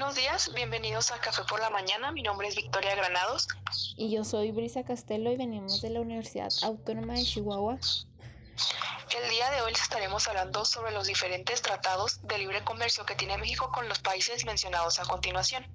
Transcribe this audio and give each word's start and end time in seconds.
Buenos 0.00 0.16
días, 0.16 0.50
bienvenidos 0.54 1.12
a 1.12 1.20
Café 1.20 1.42
por 1.46 1.60
la 1.60 1.68
Mañana. 1.68 2.10
Mi 2.10 2.22
nombre 2.22 2.48
es 2.48 2.56
Victoria 2.56 2.94
Granados. 2.94 3.46
Y 3.98 4.10
yo 4.10 4.24
soy 4.24 4.50
Brisa 4.50 4.82
Castelo 4.82 5.30
y 5.30 5.36
venimos 5.36 5.82
de 5.82 5.90
la 5.90 6.00
Universidad 6.00 6.48
Autónoma 6.62 7.12
de 7.12 7.22
Chihuahua. 7.22 7.74
El 7.74 9.30
día 9.30 9.50
de 9.50 9.60
hoy 9.60 9.72
les 9.72 9.82
estaremos 9.82 10.26
hablando 10.26 10.64
sobre 10.64 10.92
los 10.92 11.06
diferentes 11.06 11.60
tratados 11.60 12.18
de 12.22 12.38
libre 12.38 12.64
comercio 12.64 13.04
que 13.04 13.14
tiene 13.14 13.36
México 13.36 13.70
con 13.74 13.90
los 13.90 13.98
países 13.98 14.46
mencionados 14.46 14.98
a 14.98 15.04
continuación. 15.04 15.70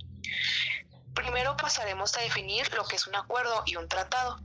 Primero 1.14 1.56
pasaremos 1.56 2.18
a 2.18 2.22
definir 2.22 2.74
lo 2.74 2.84
que 2.84 2.96
es 2.96 3.06
un 3.06 3.16
acuerdo 3.16 3.62
y 3.68 3.76
un 3.76 3.88
tratado, 3.88 4.40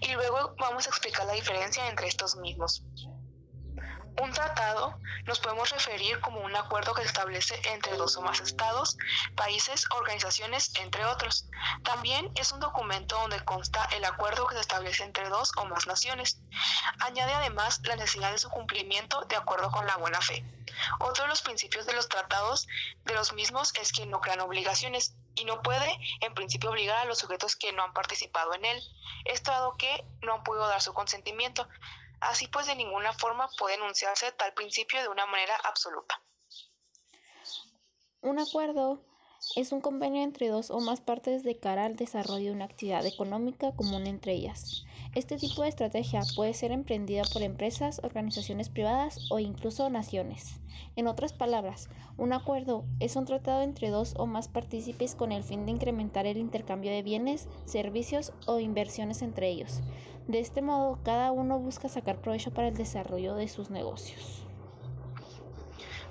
y 0.00 0.12
luego 0.12 0.54
vamos 0.60 0.86
a 0.86 0.90
explicar 0.90 1.26
la 1.26 1.32
diferencia 1.32 1.88
entre 1.88 2.06
estos 2.06 2.36
mismos. 2.36 2.84
Un 4.20 4.32
tratado 4.32 4.98
nos 5.26 5.40
podemos 5.40 5.70
referir 5.70 6.20
como 6.20 6.40
un 6.40 6.54
acuerdo 6.54 6.94
que 6.94 7.02
se 7.02 7.08
establece 7.08 7.60
entre 7.70 7.96
dos 7.96 8.16
o 8.16 8.22
más 8.22 8.40
estados, 8.40 8.96
países, 9.34 9.86
organizaciones, 9.90 10.72
entre 10.80 11.04
otros. 11.04 11.46
También 11.82 12.30
es 12.36 12.52
un 12.52 12.60
documento 12.60 13.18
donde 13.18 13.44
consta 13.44 13.88
el 13.96 14.04
acuerdo 14.04 14.46
que 14.46 14.54
se 14.54 14.60
establece 14.60 15.02
entre 15.02 15.28
dos 15.28 15.52
o 15.56 15.64
más 15.64 15.86
naciones. 15.86 16.38
Añade 17.00 17.32
además 17.32 17.80
la 17.84 17.96
necesidad 17.96 18.30
de 18.30 18.38
su 18.38 18.50
cumplimiento 18.50 19.24
de 19.24 19.36
acuerdo 19.36 19.70
con 19.70 19.86
la 19.86 19.96
buena 19.96 20.20
fe. 20.20 20.44
Otro 21.00 21.24
de 21.24 21.28
los 21.28 21.42
principios 21.42 21.86
de 21.86 21.92
los 21.92 22.08
tratados 22.08 22.66
de 23.04 23.14
los 23.14 23.32
mismos 23.32 23.72
es 23.80 23.92
que 23.92 24.06
no 24.06 24.20
crean 24.20 24.40
obligaciones 24.40 25.14
y 25.34 25.44
no 25.44 25.62
puede 25.62 25.98
en 26.20 26.34
principio 26.34 26.70
obligar 26.70 26.98
a 26.98 27.04
los 27.04 27.18
sujetos 27.18 27.56
que 27.56 27.72
no 27.72 27.82
han 27.82 27.92
participado 27.92 28.54
en 28.54 28.64
él, 28.64 28.82
esto 29.24 29.50
dado 29.50 29.76
que 29.76 30.04
no 30.22 30.34
han 30.34 30.44
podido 30.44 30.66
dar 30.66 30.80
su 30.80 30.92
consentimiento. 30.92 31.68
Así 32.30 32.48
pues, 32.48 32.66
de 32.66 32.74
ninguna 32.74 33.12
forma 33.12 33.48
puede 33.58 33.74
enunciarse 33.74 34.32
tal 34.32 34.52
principio 34.54 35.00
de 35.02 35.08
una 35.08 35.26
manera 35.26 35.56
absoluta. 35.64 36.20
Un 38.22 38.38
acuerdo 38.38 39.02
es 39.56 39.72
un 39.72 39.82
convenio 39.82 40.22
entre 40.22 40.48
dos 40.48 40.70
o 40.70 40.80
más 40.80 41.02
partes 41.02 41.42
de 41.42 41.58
cara 41.58 41.84
al 41.84 41.96
desarrollo 41.96 42.46
de 42.46 42.52
una 42.52 42.64
actividad 42.64 43.04
económica 43.04 43.72
común 43.72 44.06
entre 44.06 44.32
ellas. 44.32 44.84
Este 45.14 45.36
tipo 45.36 45.62
de 45.62 45.68
estrategia 45.68 46.22
puede 46.34 46.54
ser 46.54 46.72
emprendida 46.72 47.22
por 47.30 47.42
empresas, 47.42 48.00
organizaciones 48.02 48.70
privadas 48.70 49.30
o 49.30 49.38
incluso 49.38 49.90
naciones. 49.90 50.60
En 50.96 51.06
otras 51.06 51.32
palabras, 51.32 51.88
un 52.16 52.32
acuerdo 52.32 52.84
es 53.00 53.16
un 53.16 53.26
tratado 53.26 53.62
entre 53.62 53.90
dos 53.90 54.14
o 54.16 54.26
más 54.26 54.48
partícipes 54.48 55.14
con 55.14 55.30
el 55.30 55.44
fin 55.44 55.66
de 55.66 55.72
incrementar 55.72 56.26
el 56.26 56.38
intercambio 56.38 56.90
de 56.90 57.02
bienes, 57.02 57.48
servicios 57.66 58.32
o 58.46 58.58
inversiones 58.60 59.20
entre 59.22 59.48
ellos. 59.50 59.82
De 60.26 60.40
este 60.40 60.62
modo, 60.62 60.98
cada 61.04 61.32
uno 61.32 61.58
busca 61.58 61.88
sacar 61.88 62.16
provecho 62.16 62.50
para 62.50 62.68
el 62.68 62.76
desarrollo 62.76 63.34
de 63.34 63.46
sus 63.48 63.68
negocios. 63.68 64.42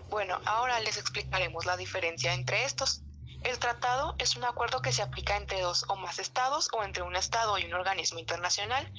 Bueno, 0.09 0.39
ahora 0.45 0.79
les 0.81 0.97
explicaremos 0.97 1.65
la 1.65 1.77
diferencia 1.77 2.33
entre 2.35 2.65
estos. 2.65 3.01
El 3.43 3.57
tratado 3.57 4.15
es 4.19 4.35
un 4.37 4.45
acuerdo 4.45 4.81
que 4.83 4.91
se 4.91 5.01
aplica 5.01 5.35
entre 5.35 5.59
dos 5.61 5.83
o 5.89 5.95
más 5.95 6.19
estados 6.19 6.69
o 6.71 6.83
entre 6.83 7.01
un 7.01 7.15
estado 7.15 7.57
y 7.57 7.65
un 7.65 7.73
organismo 7.73 8.19
internacional, 8.19 8.89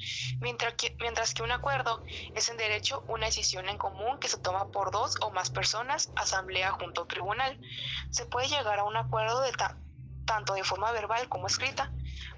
mientras 0.40 0.74
que, 0.74 0.94
mientras 1.00 1.32
que 1.32 1.44
un 1.44 1.52
acuerdo 1.52 2.02
es 2.34 2.48
en 2.48 2.56
derecho 2.56 3.04
una 3.06 3.26
decisión 3.26 3.68
en 3.68 3.78
común 3.78 4.18
que 4.18 4.28
se 4.28 4.38
toma 4.38 4.72
por 4.72 4.90
dos 4.90 5.14
o 5.22 5.30
más 5.30 5.50
personas, 5.50 6.10
asamblea 6.16 6.72
junto 6.72 7.02
a 7.02 7.06
tribunal. 7.06 7.58
Se 8.10 8.26
puede 8.26 8.48
llegar 8.48 8.80
a 8.80 8.84
un 8.84 8.96
acuerdo 8.96 9.40
de 9.40 9.52
tanto 10.26 10.54
de 10.54 10.64
forma 10.64 10.90
verbal 10.90 11.28
como 11.28 11.46
escrita. 11.46 11.92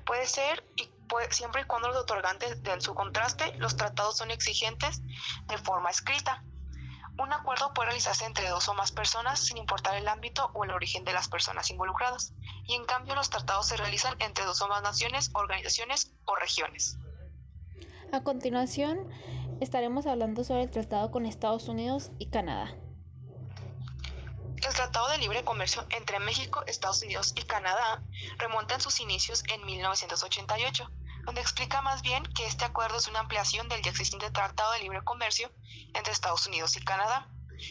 Puede 0.05 0.27
ser 0.27 0.63
y 0.77 0.89
siempre 1.31 1.63
y 1.63 1.65
cuando 1.65 1.89
los 1.89 1.99
otorgantes 1.99 2.63
den 2.63 2.81
su 2.81 2.95
contraste, 2.95 3.55
los 3.57 3.77
tratados 3.77 4.17
son 4.17 4.31
exigentes 4.31 5.03
de 5.47 5.59
forma 5.59 5.91
escrita. 5.91 6.43
Un 7.19 7.33
acuerdo 7.33 7.73
puede 7.73 7.87
realizarse 7.89 8.27
entre 8.27 8.49
dos 8.49 8.69
o 8.69 8.75
más 8.75 8.93
personas 8.93 9.41
sin 9.41 9.57
importar 9.57 9.97
el 9.97 10.07
ámbito 10.07 10.51
o 10.53 10.65
el 10.65 10.71
origen 10.71 11.05
de 11.05 11.15
las 11.15 11.29
personas 11.29 11.71
involucradas, 11.71 12.35
y 12.67 12.75
en 12.75 12.85
cambio 12.85 13.15
los 13.15 13.31
tratados 13.31 13.67
se 13.69 13.77
realizan 13.77 14.15
entre 14.19 14.45
dos 14.45 14.61
o 14.61 14.69
más 14.69 14.83
naciones, 14.83 15.31
organizaciones 15.33 16.13
o 16.27 16.37
regiones. 16.37 16.99
A 18.13 18.23
continuación, 18.23 19.11
estaremos 19.61 20.07
hablando 20.07 20.45
sobre 20.45 20.63
el 20.63 20.71
tratado 20.71 21.11
con 21.11 21.25
Estados 21.25 21.69
Unidos 21.69 22.13
y 22.19 22.29
Canadá. 22.29 22.77
El 24.67 24.75
Tratado 24.75 25.07
de 25.09 25.19
Libre 25.19 25.45
Comercio 25.45 25.87
entre 25.91 26.19
México, 26.19 26.65
Estados 26.67 27.01
Unidos 27.03 27.33
y 27.37 27.43
Canadá 27.43 28.03
remonta 28.37 28.75
en 28.75 28.81
sus 28.81 28.99
inicios 28.99 29.45
en 29.47 29.65
1988 29.65 30.91
donde 31.25 31.41
explica 31.41 31.83
más 31.83 32.03
bien 32.03 32.25
que 32.35 32.47
este 32.47 32.65
acuerdo 32.65 32.99
es 32.99 33.07
una 33.07 33.21
ampliación 33.21 33.69
del 33.69 33.81
ya 33.83 33.91
existente 33.91 34.29
Tratado 34.33 34.73
de 34.73 34.81
Libre 34.81 35.05
Comercio 35.05 35.53
entre 35.95 36.13
Estados 36.13 36.49
Unidos 36.49 36.77
y 36.77 36.85
Canadá, 36.85 37.29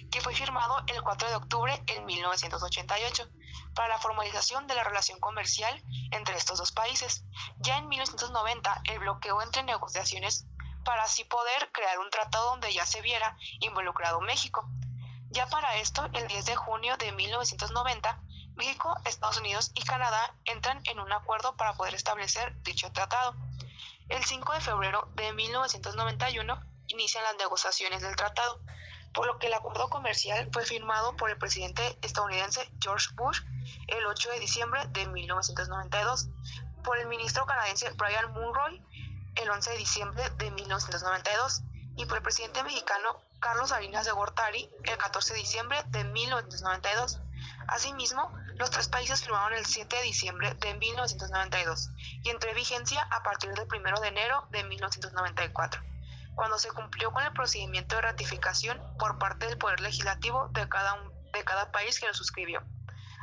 que 0.10 0.22
fue 0.22 0.34
firmado 0.34 0.84
el 0.88 1.02
4 1.02 1.30
de 1.30 1.36
octubre 1.36 1.84
de 1.86 2.00
1988 2.00 3.30
para 3.74 3.90
la 3.90 3.98
formalización 3.98 4.66
de 4.68 4.76
la 4.76 4.86
relación 4.86 5.20
comercial 5.20 5.84
entre 6.12 6.38
estos 6.38 6.60
dos 6.60 6.72
países. 6.72 7.26
Ya 7.58 7.78
en 7.78 7.90
1990, 7.90 8.84
el 8.86 9.00
bloqueo 9.00 9.42
entre 9.42 9.64
negociaciones 9.64 10.46
para 10.86 11.04
así 11.04 11.26
poder 11.26 11.72
crear 11.74 12.00
un 12.00 12.10
tratado 12.10 12.52
donde 12.52 12.74
ya 12.74 12.86
se 12.86 13.02
viera 13.02 13.38
involucrado 13.60 14.22
México. 14.22 14.70
Ya 15.36 15.48
para 15.48 15.76
esto, 15.76 16.10
el 16.14 16.30
10 16.30 16.46
de 16.46 16.56
junio 16.56 16.96
de 16.96 17.12
1990, 17.12 18.22
México, 18.56 18.96
Estados 19.04 19.38
Unidos 19.38 19.70
y 19.76 19.84
Canadá 19.84 20.34
entran 20.46 20.82
en 20.86 20.98
un 20.98 21.12
acuerdo 21.12 21.58
para 21.58 21.74
poder 21.74 21.94
establecer 21.94 22.56
dicho 22.64 22.90
tratado. 22.94 23.36
El 24.08 24.24
5 24.24 24.54
de 24.54 24.62
febrero 24.62 25.10
de 25.16 25.34
1991 25.34 26.58
inician 26.88 27.26
las 27.26 27.36
negociaciones 27.36 28.02
del 28.02 28.16
tratado, 28.16 28.62
por 29.14 29.28
lo 29.28 29.38
que 29.38 29.48
el 29.48 29.54
acuerdo 29.56 29.90
comercial 29.90 30.50
fue 30.54 30.64
firmado 30.64 31.18
por 31.18 31.30
el 31.30 31.38
presidente 31.38 32.00
estadounidense 32.02 32.72
George 32.80 33.10
Bush 33.16 33.42
el 33.88 34.06
8 34.06 34.30
de 34.30 34.40
diciembre 34.40 34.88
de 34.92 35.06
1992, 35.06 36.30
por 36.82 36.98
el 36.98 37.08
ministro 37.08 37.46
canadiense 37.46 37.90
Brian 37.98 38.32
Munroy 38.32 38.82
el 39.36 39.50
11 39.50 39.72
de 39.72 39.78
diciembre 39.80 40.30
de 40.38 40.50
1992 40.52 41.62
y 41.98 42.06
por 42.06 42.18
el 42.18 42.24
presidente 42.24 42.64
mexicano 42.64 43.20
Carlos 43.40 43.70
Salinas 43.70 44.06
de 44.06 44.12
Gortari 44.12 44.70
el 44.84 44.98
14 44.98 45.34
de 45.34 45.40
diciembre 45.40 45.84
de 45.90 46.04
1992. 46.04 47.20
Asimismo, 47.68 48.32
los 48.56 48.70
tres 48.70 48.88
países 48.88 49.22
firmaron 49.22 49.54
el 49.58 49.66
7 49.66 49.96
de 49.96 50.02
diciembre 50.04 50.54
de 50.56 50.74
1992 50.76 51.90
y 52.24 52.30
entró 52.30 52.50
en 52.50 52.56
vigencia 52.56 53.02
a 53.12 53.24
partir 53.24 53.52
del 53.54 53.68
1 53.68 54.02
de 54.02 54.08
enero 54.08 54.48
de 54.52 54.64
1994, 54.64 55.82
cuando 56.36 56.58
se 56.58 56.72
cumplió 56.72 57.12
con 57.12 57.24
el 57.24 57.34
procedimiento 57.34 57.96
de 57.96 58.02
ratificación 58.02 58.82
por 58.98 59.18
parte 59.20 59.48
del 59.48 59.58
Poder 59.58 59.80
Legislativo 59.80 60.50
de 60.54 60.68
cada, 60.70 60.98
de 61.34 61.44
cada 61.44 61.72
país 61.72 62.00
que 62.00 62.08
lo 62.08 62.14
suscribió. 62.14 62.64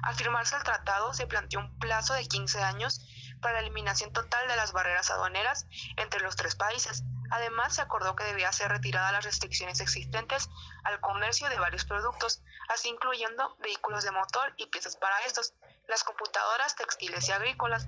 Al 0.03 0.15
firmarse 0.15 0.57
el 0.57 0.65
tratado 0.65 1.15
se 1.15 1.27
planteó 1.27 1.61
un 1.61 1.79
plazo 1.79 2.15
de 2.15 2.27
15 2.27 2.63
años 2.63 3.01
para 3.41 3.55
la 3.55 3.61
eliminación 3.61 4.13
total 4.13 4.49
de 4.49 4.57
las 4.57 4.73
barreras 4.73 5.11
aduaneras 5.11 5.67
entre 5.97 6.21
los 6.21 6.37
tres 6.37 6.57
países. 6.57 7.05
Además, 7.33 7.75
se 7.75 7.81
acordó 7.81 8.15
que 8.15 8.25
debía 8.25 8.53
ser 8.53 8.71
retirada 8.71 9.11
las 9.11 9.25
restricciones 9.25 9.81
existentes 9.81 10.51
al 10.85 11.01
comercio 11.01 11.49
de 11.49 11.59
varios 11.59 11.87
productos, 11.87 12.43
así 12.69 12.91
incluyendo 12.91 13.57
vehículos 13.61 14.05
de 14.05 14.11
motor 14.11 14.53
y 14.59 14.67
piezas 14.67 14.97
para 14.97 15.19
estos, 15.21 15.55
las 15.89 16.05
computadoras, 16.05 16.77
textiles 16.77 17.27
y 17.31 17.33
agrícolas. 17.33 17.87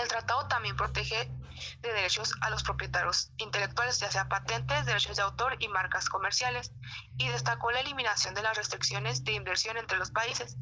El 0.00 0.06
tratado 0.06 0.46
también 0.46 0.76
protege 0.76 1.28
de 1.80 1.92
derechos 1.92 2.32
a 2.42 2.50
los 2.50 2.62
propietarios 2.62 3.32
intelectuales, 3.38 3.98
ya 3.98 4.12
sea 4.12 4.28
patentes, 4.28 4.86
derechos 4.86 5.16
de 5.16 5.22
autor 5.22 5.56
y 5.60 5.66
marcas 5.66 6.08
comerciales, 6.08 6.70
y 7.18 7.28
destacó 7.30 7.72
la 7.72 7.80
eliminación 7.80 8.34
de 8.34 8.42
las 8.42 8.56
restricciones 8.56 9.24
de 9.24 9.32
inversión 9.32 9.78
entre 9.78 9.98
los 9.98 10.12
países. 10.12 10.56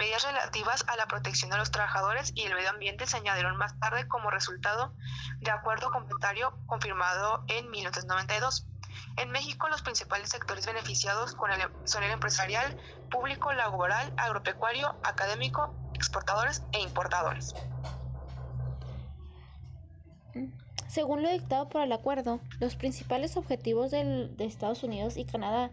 Medidas 0.00 0.24
relativas 0.24 0.82
a 0.88 0.96
la 0.96 1.04
protección 1.04 1.50
de 1.50 1.58
los 1.58 1.70
trabajadores 1.70 2.32
y 2.34 2.44
el 2.44 2.54
medio 2.54 2.70
ambiente 2.70 3.06
se 3.06 3.18
añadieron 3.18 3.58
más 3.58 3.78
tarde 3.80 4.08
como 4.08 4.30
resultado 4.30 4.94
de 5.40 5.50
acuerdo 5.50 5.90
complementario 5.90 6.54
confirmado 6.64 7.44
en 7.48 7.68
1992. 7.68 8.66
En 9.18 9.30
México, 9.30 9.68
los 9.68 9.82
principales 9.82 10.30
sectores 10.30 10.64
beneficiados 10.64 11.36
son 11.84 12.02
el 12.02 12.10
empresarial, 12.12 12.80
público, 13.10 13.52
laboral, 13.52 14.10
agropecuario, 14.16 14.96
académico, 15.02 15.74
exportadores 15.92 16.62
e 16.72 16.80
importadores. 16.80 17.54
Según 20.88 21.22
lo 21.22 21.28
dictado 21.28 21.68
por 21.68 21.82
el 21.82 21.92
acuerdo, 21.92 22.40
los 22.58 22.74
principales 22.74 23.36
objetivos 23.36 23.90
de 23.90 24.32
Estados 24.38 24.82
Unidos 24.82 25.18
y 25.18 25.26
Canadá 25.26 25.70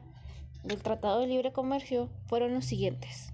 del 0.64 0.84
Tratado 0.84 1.22
de 1.22 1.28
Libre 1.28 1.54
Comercio 1.54 2.10
fueron 2.28 2.54
los 2.54 2.66
siguientes. 2.66 3.32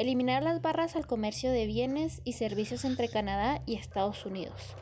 Eliminar 0.00 0.42
las 0.42 0.62
barras 0.62 0.96
al 0.96 1.06
comercio 1.06 1.52
de 1.52 1.66
bienes 1.66 2.22
y 2.24 2.32
servicios 2.32 2.86
entre 2.86 3.10
Canadá 3.10 3.60
y 3.66 3.74
Estados 3.74 4.24
Unidos. 4.24 4.74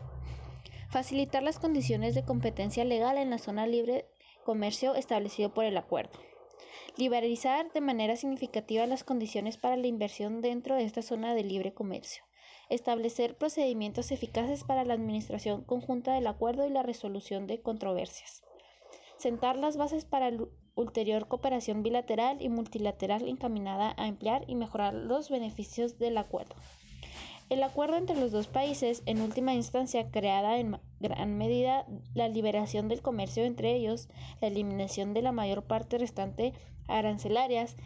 Facilitar 0.91 1.43
las 1.43 1.59
condiciones 1.59 2.15
de 2.15 2.25
competencia 2.25 2.85
legal 2.85 3.19
en 3.19 3.29
la 3.29 3.39
zona 3.39 3.67
libre 3.67 4.07
comercio 4.45 4.95
establecido 4.95 5.53
por 5.53 5.65
el 5.65 5.77
acuerdo. 5.77 6.21
Liberalizar 6.97 7.73
de 7.73 7.81
manera 7.81 8.15
significativa 8.15 8.87
las 8.87 9.03
condiciones 9.03 9.57
para 9.57 9.77
la 9.77 9.89
inversión 9.89 10.41
dentro 10.41 10.77
de 10.77 10.85
esta 10.85 11.03
zona 11.03 11.35
de 11.35 11.43
libre 11.43 11.75
comercio. 11.75 12.23
Establecer 12.69 13.37
procedimientos 13.37 14.13
eficaces 14.13 14.63
para 14.63 14.85
la 14.85 14.95
administración 14.95 15.65
conjunta 15.65 16.15
del 16.15 16.29
acuerdo 16.29 16.65
y 16.65 16.71
la 16.71 16.85
resolución 16.85 17.49
de 17.49 17.61
controversias. 17.61 18.45
Sentar 19.19 19.57
las 19.57 19.77
bases 19.77 20.05
para 20.05 20.31
la 20.31 20.45
ulterior 20.75 21.29
cooperación 21.29 21.83
bilateral 21.83 22.41
y 22.41 22.49
multilateral 22.49 23.29
encaminada 23.29 23.95
a 23.97 24.07
emplear 24.07 24.45
y 24.47 24.55
mejorar 24.55 24.95
los 24.95 25.29
beneficios 25.29 25.99
del 25.99 26.17
acuerdo. 26.17 26.55
El 27.51 27.63
acuerdo 27.63 27.97
entre 27.97 28.21
los 28.21 28.31
dos 28.31 28.47
países, 28.47 29.03
en 29.07 29.23
última 29.23 29.55
instancia, 29.55 30.11
creada 30.11 30.59
en 30.59 30.79
gran 31.01 31.39
medida 31.39 31.87
la 32.15 32.29
liberación 32.29 32.89
del 32.89 33.01
comercio 33.01 33.45
entre 33.45 33.75
ellos, 33.75 34.09
la 34.41 34.49
eliminación 34.49 35.15
de 35.15 35.23
la 35.23 35.33
mayor 35.33 35.63
parte 35.63 35.97
restante 35.97 36.53
arancelarias, 36.89 37.77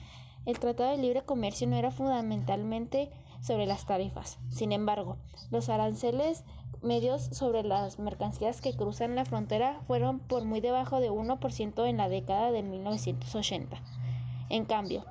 el 0.46 0.58
Tratado 0.58 0.90
de 0.90 0.98
Libre 0.98 1.22
Comercio 1.22 1.68
no 1.68 1.76
era 1.76 1.92
fundamentalmente 1.92 3.10
sobre 3.42 3.66
las 3.66 3.84
tarifas. 3.84 4.38
Sin 4.48 4.72
embargo, 4.72 5.18
los 5.50 5.68
aranceles 5.68 6.44
medios 6.80 7.22
sobre 7.22 7.62
las 7.62 7.98
mercancías 7.98 8.60
que 8.60 8.74
cruzan 8.74 9.14
la 9.14 9.24
frontera 9.24 9.80
fueron 9.86 10.18
por 10.20 10.44
muy 10.44 10.60
debajo 10.60 11.00
de 11.00 11.10
1% 11.10 11.86
en 11.86 11.96
la 11.96 12.08
década 12.08 12.50
de 12.50 12.62
1980. 12.62 13.76
En 14.48 14.64
cambio, 14.64 15.04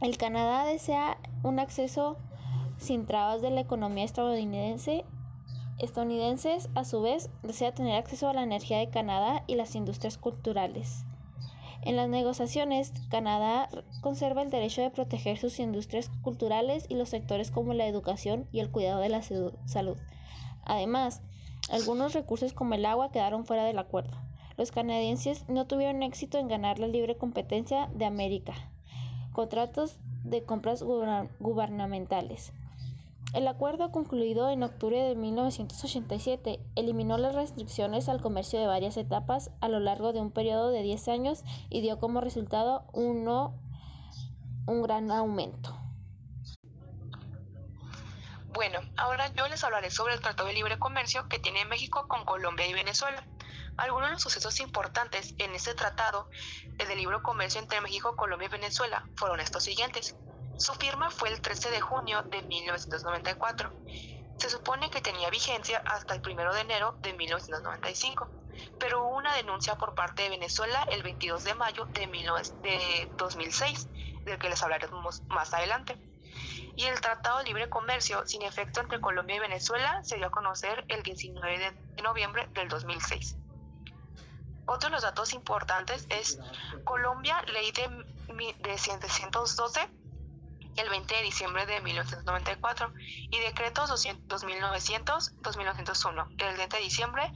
el 0.00 0.16
Canadá 0.18 0.64
desea 0.64 1.16
un 1.42 1.58
acceso 1.58 2.16
sin 2.76 3.06
trabas 3.06 3.40
de 3.40 3.50
la 3.50 3.60
economía 3.60 4.04
estadounidense. 4.04 5.04
Estadounidenses, 5.78 6.68
a 6.74 6.84
su 6.84 7.02
vez, 7.02 7.30
desea 7.42 7.74
tener 7.74 7.96
acceso 7.96 8.28
a 8.28 8.34
la 8.34 8.42
energía 8.42 8.78
de 8.78 8.90
Canadá 8.90 9.42
y 9.46 9.54
las 9.56 9.74
industrias 9.74 10.18
culturales. 10.18 11.04
En 11.84 11.96
las 11.96 12.08
negociaciones, 12.08 12.94
Canadá 13.10 13.68
conserva 14.00 14.40
el 14.40 14.48
derecho 14.48 14.80
de 14.80 14.90
proteger 14.90 15.36
sus 15.36 15.58
industrias 15.58 16.10
culturales 16.22 16.86
y 16.88 16.94
los 16.94 17.10
sectores 17.10 17.50
como 17.50 17.74
la 17.74 17.86
educación 17.86 18.48
y 18.52 18.60
el 18.60 18.70
cuidado 18.70 19.00
de 19.00 19.10
la 19.10 19.20
salud. 19.22 19.98
Además, 20.64 21.20
algunos 21.68 22.14
recursos 22.14 22.54
como 22.54 22.72
el 22.72 22.86
agua 22.86 23.12
quedaron 23.12 23.44
fuera 23.44 23.64
del 23.64 23.78
acuerdo. 23.78 24.16
Los 24.56 24.72
canadienses 24.72 25.46
no 25.48 25.66
tuvieron 25.66 26.02
éxito 26.02 26.38
en 26.38 26.48
ganar 26.48 26.78
la 26.78 26.86
libre 26.86 27.18
competencia 27.18 27.90
de 27.94 28.06
América. 28.06 28.54
Contratos 29.32 29.98
de 30.22 30.42
compras 30.42 30.82
gubernamentales. 30.82 32.54
El 33.34 33.48
acuerdo 33.48 33.90
concluido 33.90 34.48
en 34.48 34.62
octubre 34.62 35.02
de 35.02 35.16
1987 35.16 36.60
eliminó 36.76 37.18
las 37.18 37.34
restricciones 37.34 38.08
al 38.08 38.22
comercio 38.22 38.60
de 38.60 38.68
varias 38.68 38.96
etapas 38.96 39.50
a 39.60 39.66
lo 39.66 39.80
largo 39.80 40.12
de 40.12 40.20
un 40.20 40.30
periodo 40.30 40.70
de 40.70 40.82
10 40.82 41.08
años 41.08 41.42
y 41.68 41.80
dio 41.80 41.98
como 41.98 42.20
resultado 42.20 42.86
uno, 42.92 43.60
un 44.66 44.82
gran 44.82 45.10
aumento. 45.10 45.76
Bueno, 48.52 48.78
ahora 48.96 49.26
yo 49.34 49.48
les 49.48 49.64
hablaré 49.64 49.90
sobre 49.90 50.14
el 50.14 50.20
Tratado 50.20 50.46
de 50.46 50.54
Libre 50.54 50.78
Comercio 50.78 51.28
que 51.28 51.40
tiene 51.40 51.64
México 51.64 52.06
con 52.06 52.24
Colombia 52.24 52.68
y 52.68 52.72
Venezuela. 52.72 53.26
Algunos 53.76 54.10
de 54.10 54.12
los 54.12 54.22
sucesos 54.22 54.60
importantes 54.60 55.34
en 55.38 55.52
este 55.56 55.74
tratado 55.74 56.30
de 56.78 56.94
libre 56.94 57.20
comercio 57.20 57.60
entre 57.60 57.80
México, 57.80 58.14
Colombia 58.14 58.46
y 58.46 58.52
Venezuela 58.52 59.08
fueron 59.16 59.40
estos 59.40 59.64
siguientes. 59.64 60.14
Su 60.56 60.72
firma 60.74 61.10
fue 61.10 61.30
el 61.30 61.40
13 61.40 61.70
de 61.70 61.80
junio 61.80 62.22
de 62.30 62.42
1994. 62.42 63.72
Se 64.38 64.50
supone 64.50 64.90
que 64.90 65.00
tenía 65.00 65.30
vigencia 65.30 65.82
hasta 65.84 66.14
el 66.14 66.22
1 66.24 66.54
de 66.54 66.60
enero 66.60 66.96
de 67.00 67.12
1995, 67.12 68.28
pero 68.78 69.04
hubo 69.04 69.16
una 69.16 69.34
denuncia 69.34 69.76
por 69.76 69.94
parte 69.94 70.22
de 70.22 70.30
Venezuela 70.30 70.86
el 70.90 71.02
22 71.02 71.44
de 71.44 71.54
mayo 71.54 71.86
de, 71.86 73.10
2006, 73.16 73.88
del 74.24 74.38
que 74.38 74.48
les 74.48 74.62
hablaremos 74.62 75.22
más 75.24 75.52
adelante. 75.54 75.98
Y 76.76 76.84
el 76.84 77.00
Tratado 77.00 77.38
de 77.38 77.44
Libre 77.44 77.68
Comercio 77.68 78.26
sin 78.26 78.42
efecto 78.42 78.80
entre 78.80 79.00
Colombia 79.00 79.36
y 79.36 79.40
Venezuela 79.40 80.02
se 80.04 80.16
dio 80.16 80.26
a 80.26 80.30
conocer 80.30 80.84
el 80.88 81.02
19 81.02 81.72
de 81.96 82.02
noviembre 82.02 82.48
del 82.52 82.68
2006. 82.68 83.36
Otro 84.66 84.88
de 84.88 84.94
los 84.94 85.02
datos 85.02 85.32
importantes 85.32 86.06
es 86.10 86.38
Colombia, 86.84 87.42
ley 87.42 87.70
de, 87.72 88.54
de 88.58 88.78
712 88.78 89.88
el 90.76 90.88
20 90.88 91.14
de 91.14 91.22
diciembre 91.22 91.66
de 91.66 91.80
1994 91.80 92.92
y 93.30 93.40
decretos 93.40 93.90
2900-2901 93.90 96.26
el 96.38 96.56
20 96.56 96.76
de 96.76 96.82
diciembre 96.82 97.32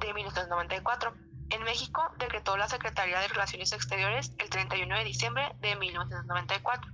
de 0.00 0.14
1994. 0.14 1.14
En 1.50 1.62
México 1.64 2.02
decretó 2.18 2.56
la 2.56 2.68
Secretaría 2.68 3.20
de 3.20 3.28
Relaciones 3.28 3.72
Exteriores 3.72 4.32
el 4.38 4.48
31 4.48 4.96
de 4.96 5.04
diciembre 5.04 5.54
de 5.60 5.76
1994 5.76 6.90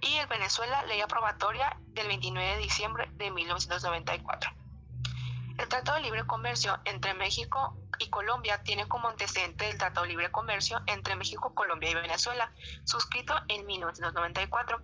y 0.00 0.14
en 0.14 0.28
Venezuela 0.28 0.84
ley 0.86 1.00
aprobatoria 1.00 1.76
del 1.88 2.08
29 2.08 2.56
de 2.56 2.58
diciembre 2.58 3.10
de 3.14 3.30
1994. 3.30 4.50
El 5.58 5.68
Tratado 5.68 5.96
de 5.96 6.04
Libre 6.04 6.24
Comercio 6.24 6.78
entre 6.84 7.14
México 7.14 7.76
y 7.98 8.08
Colombia 8.10 8.62
tiene 8.62 8.86
como 8.86 9.08
antecedente 9.08 9.68
el 9.68 9.76
Tratado 9.76 10.02
de 10.02 10.10
Libre 10.10 10.30
Comercio 10.30 10.80
entre 10.86 11.16
México, 11.16 11.52
Colombia 11.52 11.90
y 11.90 11.94
Venezuela, 11.94 12.52
suscrito 12.84 13.34
en 13.48 13.66
1994 13.66 14.80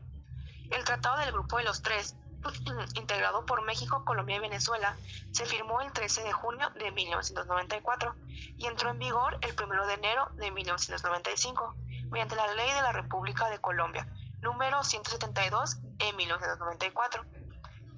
el 0.71 0.85
Tratado 0.85 1.19
del 1.19 1.33
Grupo 1.33 1.59
de 1.59 1.65
los 1.65 1.83
Tres, 1.83 2.17
integrado 2.95 3.47
por 3.47 3.63
México, 3.63 4.05
Colombia 4.05 4.37
y 4.37 4.41
Venezuela, 4.41 4.97
se 5.33 5.47
firmó 5.47 5.81
el 5.81 5.93
13 5.93 6.23
de 6.23 6.33
junio 6.33 6.71
de 6.79 6.91
1994 6.93 8.15
y 8.57 8.67
entró 8.67 8.91
en 8.91 8.99
vigor 8.99 9.39
el 9.43 9.55
1 9.61 9.87
de 9.87 9.95
enero 9.95 10.31
de 10.37 10.51
1995 10.51 11.75
mediante 12.11 12.37
la 12.37 12.53
Ley 12.55 12.71
de 12.73 12.83
la 12.83 12.93
República 12.93 13.49
de 13.49 13.59
Colombia, 13.59 14.07
número 14.41 14.83
172 14.85 15.79
en 15.99 16.17
1994. 16.17 17.25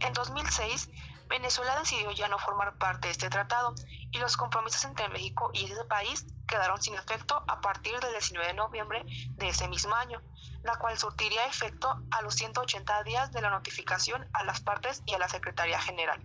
En 0.01 0.13
2006, 0.13 0.91
Venezuela 1.28 1.78
decidió 1.78 2.11
ya 2.12 2.28
no 2.28 2.38
formar 2.38 2.78
parte 2.78 3.08
de 3.08 3.12
este 3.12 3.28
tratado 3.28 3.75
y 4.12 4.19
los 4.19 4.37
compromisos 4.37 4.84
entre 4.84 5.08
México 5.08 5.50
y 5.52 5.64
ese 5.64 5.84
país 5.84 6.25
quedaron 6.46 6.81
sin 6.81 6.94
efecto 6.94 7.43
a 7.49 7.61
partir 7.61 7.99
del 8.00 8.12
19 8.12 8.46
de 8.46 8.55
noviembre 8.55 9.05
de 9.06 9.49
ese 9.49 9.69
mismo 9.69 9.94
año, 9.94 10.23
la 10.62 10.76
cual 10.76 10.96
surtiría 10.99 11.46
efecto 11.46 12.00
a 12.11 12.23
los 12.23 12.34
180 12.34 13.02
días 13.02 13.32
de 13.32 13.40
la 13.40 13.50
notificación 13.50 14.28
a 14.32 14.44
las 14.44 14.61
partes 14.61 15.02
y 15.06 15.14
a 15.14 15.19
la 15.19 15.28
Secretaría 15.28 15.81
General. 15.81 16.20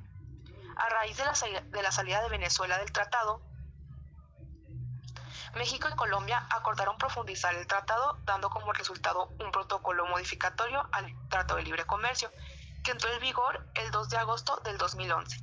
A 0.77 0.89
raíz 0.89 1.18
de 1.18 1.25
la, 1.25 1.92
salida 1.92 2.21
de 2.21 2.30
Venezuela 2.30 2.77
del 2.77 2.92
tratado, 2.92 3.42
México 5.56 5.89
y 5.92 5.95
Colombia 5.95 6.47
acordaron 6.50 6.97
profundizar 6.97 7.54
el 7.56 7.68
tratado, 7.68 8.18
dando 8.24 8.50
como 8.50 8.71
resultado 8.71 9.27
un 9.39 9.51
protocolo 9.51 10.06
modificatorio 10.06 10.88
al 10.94 11.13
Tratado 11.27 11.57
de 11.57 11.63
Libre 11.63 11.86
Comercio, 11.86 12.31
que 12.83 12.92
entró 12.92 13.12
en 13.12 13.19
vigor 13.19 13.68
el 13.75 13.92
2 13.92 14.10
de 14.10 14.18
agosto 14.18 14.60
del 14.63 14.78
2011. 14.78 15.42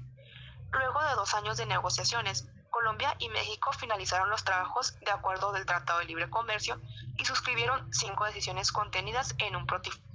Luego 0.71 1.03
de 1.03 1.15
dos 1.15 1.35
años 1.35 1.57
de 1.57 1.67
negociaciones, 1.67 2.47
Colombia 2.71 3.15
y 3.19 3.29
México 3.31 3.73
finalizaron 3.73 4.31
los 4.31 4.45
trabajos 4.45 4.99
de 5.01 5.11
acuerdo 5.11 5.53
del 5.53 5.67
Tratado 5.67 6.01
de 6.01 6.05
Libre 6.05 6.29
Comercio 6.29 6.81
y 7.17 7.25
suscribieron 7.25 7.93
cinco 7.93 8.25
decisiones 8.27 8.73
contenidas 8.73 9.35
en 9.39 9.57
un, 9.57 9.67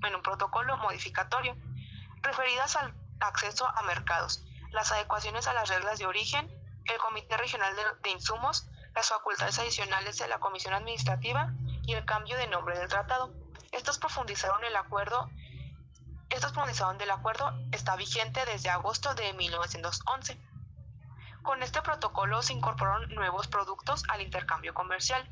en 0.04 0.16
un 0.16 0.22
protocolo 0.22 0.78
modificatorio, 0.78 1.56
referidas 2.22 2.76
al 2.76 2.94
acceso 3.20 3.68
a 3.68 3.82
mercados, 3.84 4.44
las 4.72 4.92
adecuaciones 4.92 5.48
a 5.48 5.54
las 5.54 5.70
reglas 5.70 6.00
de 6.00 6.06
origen, 6.06 6.50
el 6.86 6.98
Comité 6.98 7.38
Regional 7.38 7.76
de, 7.76 7.84
de 8.04 8.10
Insumos, 8.12 8.68
las 8.94 9.10
facultades 9.10 9.58
adicionales 9.60 10.18
de 10.20 10.28
la 10.28 10.40
Comisión 10.40 10.74
Administrativa 10.74 11.52
y 11.86 11.94
el 11.94 12.06
cambio 12.06 12.38
de 12.38 12.48
nombre 12.48 12.78
del 12.78 12.90
tratado. 12.90 13.34
Estos 13.72 13.98
profundizaron 13.98 14.64
el 14.64 14.76
acuerdo 14.76 15.30
estos 16.34 16.52
profundizaron 16.52 16.98
del 16.98 17.12
acuerdo 17.12 17.54
está 17.72 17.96
vigente 17.96 18.44
desde 18.46 18.72
agosto 18.72 19.14
de 19.14 19.34
1911. 19.34 20.40
Con 21.44 21.62
este 21.62 21.82
protocolo 21.84 22.42
se 22.42 22.54
incorporaron 22.54 23.14
nuevos 23.14 23.48
productos 23.48 24.04
al 24.10 24.22
intercambio 24.22 24.74
comercial, 24.74 25.30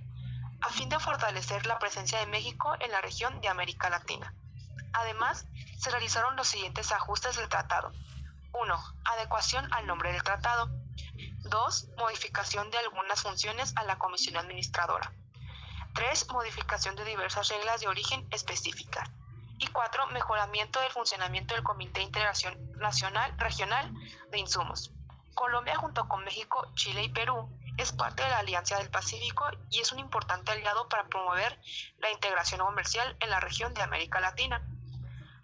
a 0.61 0.69
fin 0.69 0.89
de 0.89 0.99
fortalecer 0.99 1.65
la 1.65 1.79
presencia 1.79 2.19
de 2.19 2.27
México 2.27 2.75
en 2.79 2.91
la 2.91 3.01
región 3.01 3.41
de 3.41 3.49
América 3.49 3.89
Latina. 3.89 4.31
Además, 4.93 5.47
se 5.79 5.89
realizaron 5.89 6.35
los 6.35 6.47
siguientes 6.47 6.91
ajustes 6.91 7.35
del 7.35 7.49
tratado. 7.49 7.91
1. 8.53 8.83
Adecuación 9.05 9.73
al 9.73 9.87
nombre 9.87 10.11
del 10.11 10.21
tratado. 10.21 10.69
2. 11.39 11.87
Modificación 11.97 12.69
de 12.69 12.77
algunas 12.77 13.23
funciones 13.23 13.73
a 13.75 13.83
la 13.85 13.97
Comisión 13.97 14.37
Administradora. 14.37 15.11
3. 15.95 16.29
Modificación 16.29 16.95
de 16.95 17.05
diversas 17.05 17.49
reglas 17.49 17.81
de 17.81 17.87
origen 17.87 18.27
específicas. 18.29 19.09
Y 19.61 19.67
4. 19.67 20.07
Mejoramiento 20.07 20.79
del 20.81 20.89
funcionamiento 20.89 21.53
del 21.53 21.63
Comité 21.63 21.99
de 21.99 22.07
Integración 22.07 22.57
Nacional 22.77 23.31
Regional 23.37 23.93
de 24.31 24.39
Insumos. 24.39 24.91
Colombia 25.35 25.75
junto 25.75 26.07
con 26.07 26.23
México, 26.23 26.67
Chile 26.73 27.03
y 27.03 27.09
Perú 27.09 27.47
es 27.77 27.91
parte 27.91 28.23
de 28.23 28.29
la 28.29 28.39
Alianza 28.39 28.79
del 28.79 28.89
Pacífico 28.89 29.45
y 29.69 29.81
es 29.81 29.91
un 29.91 29.99
importante 29.99 30.51
aliado 30.51 30.89
para 30.89 31.05
promover 31.05 31.59
la 31.99 32.11
integración 32.11 32.59
comercial 32.59 33.15
en 33.19 33.29
la 33.29 33.39
región 33.39 33.71
de 33.75 33.83
América 33.83 34.19
Latina. 34.19 34.65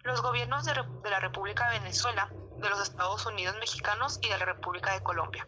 Los 0.02 0.20
gobiernos 0.20 0.64
de, 0.64 0.74
la 1.08 1.20
República 1.20 1.70
de 1.70 1.78
Venezuela, 1.78 2.28
de 2.56 2.70
los 2.70 2.80
Estados 2.80 3.24
Unidos 3.24 3.54
mexicanos 3.60 4.18
y 4.20 4.30
de 4.30 4.38
la 4.38 4.46
República 4.46 4.94
de 4.94 5.02
Colombia, 5.04 5.46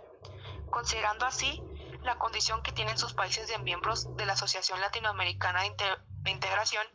considerando 0.71 1.27
así 1.27 1.61
la 2.05 2.19
condición 2.19 2.63
que 2.63 2.71
tienen 2.71 2.99
sus 2.99 3.15
países 3.15 3.49
de 3.49 3.59
miembros 3.59 4.17
de 4.17 4.27
la 4.27 4.35
Asociación 4.35 4.81
Latinoamericana 4.81 5.63
de 5.63 6.31
Integración 6.31 6.87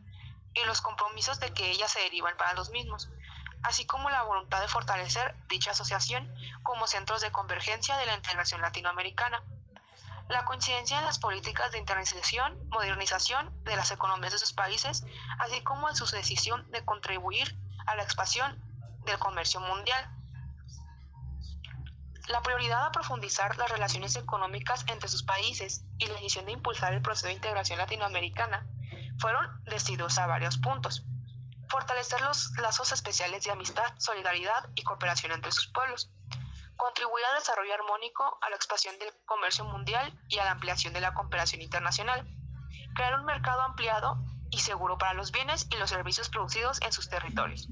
y 0.56 0.66
los 0.66 0.82
compromisos 0.82 1.40
de 1.40 1.54
que 1.54 1.72
ellas 1.72 1.92
se 1.92 2.00
derivan 2.00 2.36
para 2.38 2.54
los 2.54 2.70
mismos 2.70 3.10
así 3.66 3.86
como 3.86 4.10
la 4.10 4.24
voluntad 4.24 4.62
de 4.62 4.68
fortalecer 4.68 5.36
dicha 5.50 5.72
asociación 5.72 6.32
como 6.62 6.88
centros 6.88 7.22
de 7.22 7.32
convergencia 7.32 7.98
de 7.98 8.06
la 8.06 8.14
integración 8.14 8.62
latinoamericana. 8.62 9.42
La 10.30 10.46
coincidencia 10.46 11.00
en 11.00 11.06
las 11.06 11.20
políticas 11.20 11.72
de 11.72 11.80
internacionalización, 11.80 12.58
modernización 12.70 13.52
de 13.64 13.76
las 13.76 13.92
economías 13.92 14.34
de 14.34 14.40
sus 14.40 14.54
países, 14.54 15.04
así 15.40 15.62
como 15.62 15.90
en 15.90 15.96
su 15.96 16.06
decisión 16.08 16.70
de 16.72 16.86
contribuir 16.86 17.58
a 17.88 17.96
la 17.96 18.04
expansión 18.04 18.60
del 19.06 19.18
comercio 19.20 19.60
mundial. 19.60 20.10
La 22.28 22.42
prioridad 22.42 22.86
a 22.86 22.92
profundizar 22.92 23.56
las 23.58 23.70
relaciones 23.70 24.16
económicas 24.16 24.84
entre 24.88 25.10
sus 25.10 25.24
países 25.24 25.84
y 26.00 26.06
la 26.08 26.16
decisión 26.16 26.46
de 26.46 26.54
impulsar 26.54 26.94
el 26.94 27.02
proceso 27.02 27.28
de 27.28 27.34
integración 27.34 27.78
latinoamericana 27.78 28.66
fueron 29.20 29.64
decididos 29.66 30.18
a 30.18 30.28
varios 30.28 30.58
puntos. 30.58 31.04
Fortalecer 31.70 32.22
los 32.22 32.52
lazos 32.58 32.92
especiales 32.92 33.44
de 33.44 33.52
amistad, 33.52 33.94
solidaridad 33.98 34.70
y 34.76 34.84
cooperación 34.84 35.32
entre 35.32 35.52
sus 35.52 35.68
pueblos. 35.68 36.10
Contribuir 36.78 37.26
al 37.26 37.40
desarrollo 37.40 37.74
armónico, 37.74 38.38
a 38.42 38.50
la 38.50 38.56
expansión 38.56 38.98
del 39.00 39.14
comercio 39.26 39.66
mundial 39.66 40.14
y 40.28 40.40
a 40.40 40.46
la 40.46 40.52
ampliación 40.52 40.94
de 40.94 41.02
la 41.02 41.14
cooperación 41.14 41.62
internacional. 41.62 42.28
Crear 42.94 43.20
un 43.20 43.26
mercado 43.26 43.62
ampliado 43.62 44.18
y 44.52 44.60
seguro 44.60 44.98
para 44.98 45.14
los 45.14 45.32
bienes 45.32 45.68
y 45.72 45.76
los 45.78 45.90
servicios 45.90 46.30
producidos 46.30 46.82
en 46.82 46.92
sus 46.92 47.10
territorios. 47.10 47.68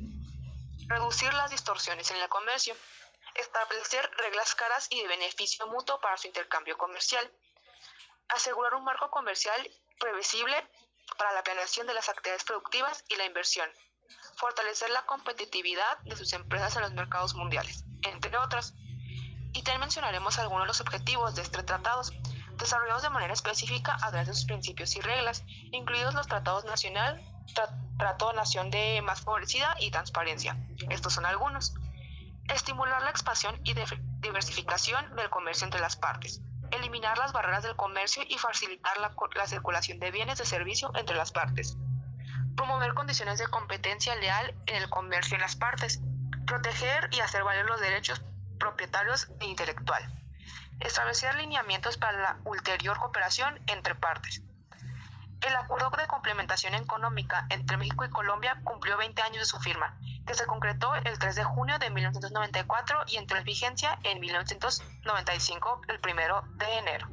Reducir 0.88 1.34
las 1.34 1.52
distorsiones 1.52 2.10
en 2.12 2.18
el 2.18 2.30
comercio. 2.30 2.76
Establecer 3.36 4.10
reglas 4.18 4.56
caras 4.56 4.88
y 4.90 5.02
de 5.02 5.08
beneficio 5.08 5.68
mutuo 5.68 6.00
para 6.02 6.18
su 6.18 6.28
intercambio 6.28 6.78
comercial. 6.78 7.30
Asegurar 8.30 8.76
un 8.76 8.84
marco 8.84 9.10
comercial 9.12 9.70
previsible 10.00 10.56
para 11.18 11.34
la 11.34 11.44
planeación 11.44 11.88
de 11.88 11.94
las 11.94 12.10
actividades 12.10 12.44
productivas 12.44 13.04
y 13.10 13.16
la 13.16 13.26
inversión, 13.26 13.68
fortalecer 14.36 14.90
la 14.90 15.06
competitividad 15.06 16.00
de 16.06 16.16
sus 16.16 16.34
empresas 16.34 16.76
en 16.76 16.84
los 16.84 16.94
mercados 16.94 17.36
mundiales, 17.36 17.86
entre 18.04 18.38
otros. 18.38 18.74
Y 19.54 19.62
también 19.64 19.82
mencionaremos 19.82 20.40
algunos 20.40 20.64
de 20.64 20.68
los 20.68 20.82
objetivos 20.82 21.36
de 21.36 21.44
estos 21.44 21.66
tratados, 21.66 22.12
desarrollados 22.58 23.04
de 23.04 23.10
manera 23.10 23.34
específica 23.34 23.96
a 24.02 24.10
través 24.10 24.28
de 24.28 24.34
sus 24.34 24.46
principios 24.46 24.96
y 24.96 25.02
reglas, 25.02 25.44
incluidos 25.72 26.14
los 26.14 26.28
tratados 26.28 26.66
nacional, 26.66 27.22
Trato 27.98 28.34
Nación 28.34 28.72
de 28.72 29.02
Más 29.02 29.22
Favorecida 29.22 29.76
y 29.80 29.92
Transparencia. 29.92 30.58
Estos 30.90 31.14
son 31.14 31.26
algunos. 31.26 31.74
Estimular 32.50 33.02
la 33.04 33.10
expansión 33.10 33.60
y 33.64 33.74
diversificación 34.20 35.16
del 35.16 35.30
comercio 35.30 35.66
entre 35.66 35.80
las 35.80 35.96
partes 35.96 36.42
eliminar 36.76 37.18
las 37.18 37.34
barreras 37.34 37.64
del 37.64 37.76
comercio 37.76 38.24
y 38.28 38.38
facilitar 38.38 38.98
la, 39.00 39.14
circulación 39.48 40.00
de 40.00 40.12
bienes 40.12 40.38
de 40.38 40.46
servicio 40.46 40.92
entre 40.96 41.16
las 41.16 41.32
partes, 41.32 41.78
promover 42.56 42.94
condiciones 42.94 43.40
de 43.40 43.48
competencia 43.48 44.16
leal 44.16 44.56
en 44.68 44.82
el 44.82 44.90
comercio 44.90 45.36
en 45.36 45.42
las 45.42 45.56
partes, 45.56 46.02
proteger 46.46 47.10
y 47.12 47.20
hacer 47.20 47.44
valer 47.44 47.66
los 47.66 47.80
derechos 47.80 48.22
propietarios 48.60 49.30
e 49.40 49.46
intelectual, 49.46 50.04
establecer 50.80 51.30
alineamientos 51.30 51.98
para 51.98 52.18
la 52.20 52.38
ulterior 52.46 52.98
cooperación 53.00 53.60
entre 53.68 53.96
partes, 53.96 54.42
el 55.48 55.56
acuerdo 55.56 55.90
de 55.98 56.08
complementación 56.08 56.74
económica 56.76 57.46
entre 57.50 57.78
México 57.78 58.06
y 58.06 58.10
Colombia 58.10 58.62
cumplió 58.64 58.98
20 58.98 59.22
años 59.22 59.40
de 59.40 59.46
su 59.46 59.60
firma, 59.60 59.98
que 60.26 60.34
se 60.34 60.46
concretó 60.46 60.94
el 60.96 61.20
3 61.20 61.36
de 61.36 61.44
junio 61.44 61.78
de 61.80 61.90
1994 61.90 63.00
y 63.08 63.18
entró 63.18 63.38
en 63.38 63.44
vigencia 63.44 64.00
en 64.04 64.20
1995, 64.20 65.82
el 65.88 66.00
1 66.04 66.42
de 66.56 66.78
enero. 66.78 67.08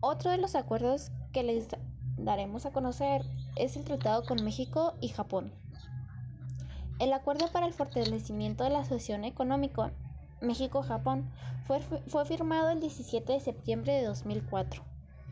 Otro 0.00 0.30
de 0.30 0.38
los 0.38 0.54
acuerdos 0.54 1.10
que 1.32 1.42
les 1.42 1.68
daremos 2.16 2.66
a 2.66 2.72
conocer 2.72 3.22
es 3.56 3.76
el 3.76 3.84
tratado 3.84 4.24
con 4.24 4.44
México 4.44 4.94
y 5.00 5.08
Japón. 5.08 5.52
El 6.98 7.12
acuerdo 7.12 7.50
para 7.52 7.66
el 7.66 7.74
fortalecimiento 7.74 8.64
de 8.64 8.70
la 8.70 8.80
asociación 8.80 9.24
económica 9.24 9.92
México-Japón 10.40 11.30
fue, 11.66 11.80
fue 11.80 12.24
firmado 12.26 12.70
el 12.70 12.80
17 12.80 13.32
de 13.32 13.40
septiembre 13.40 13.92
de 13.94 14.04
2004. 14.04 14.82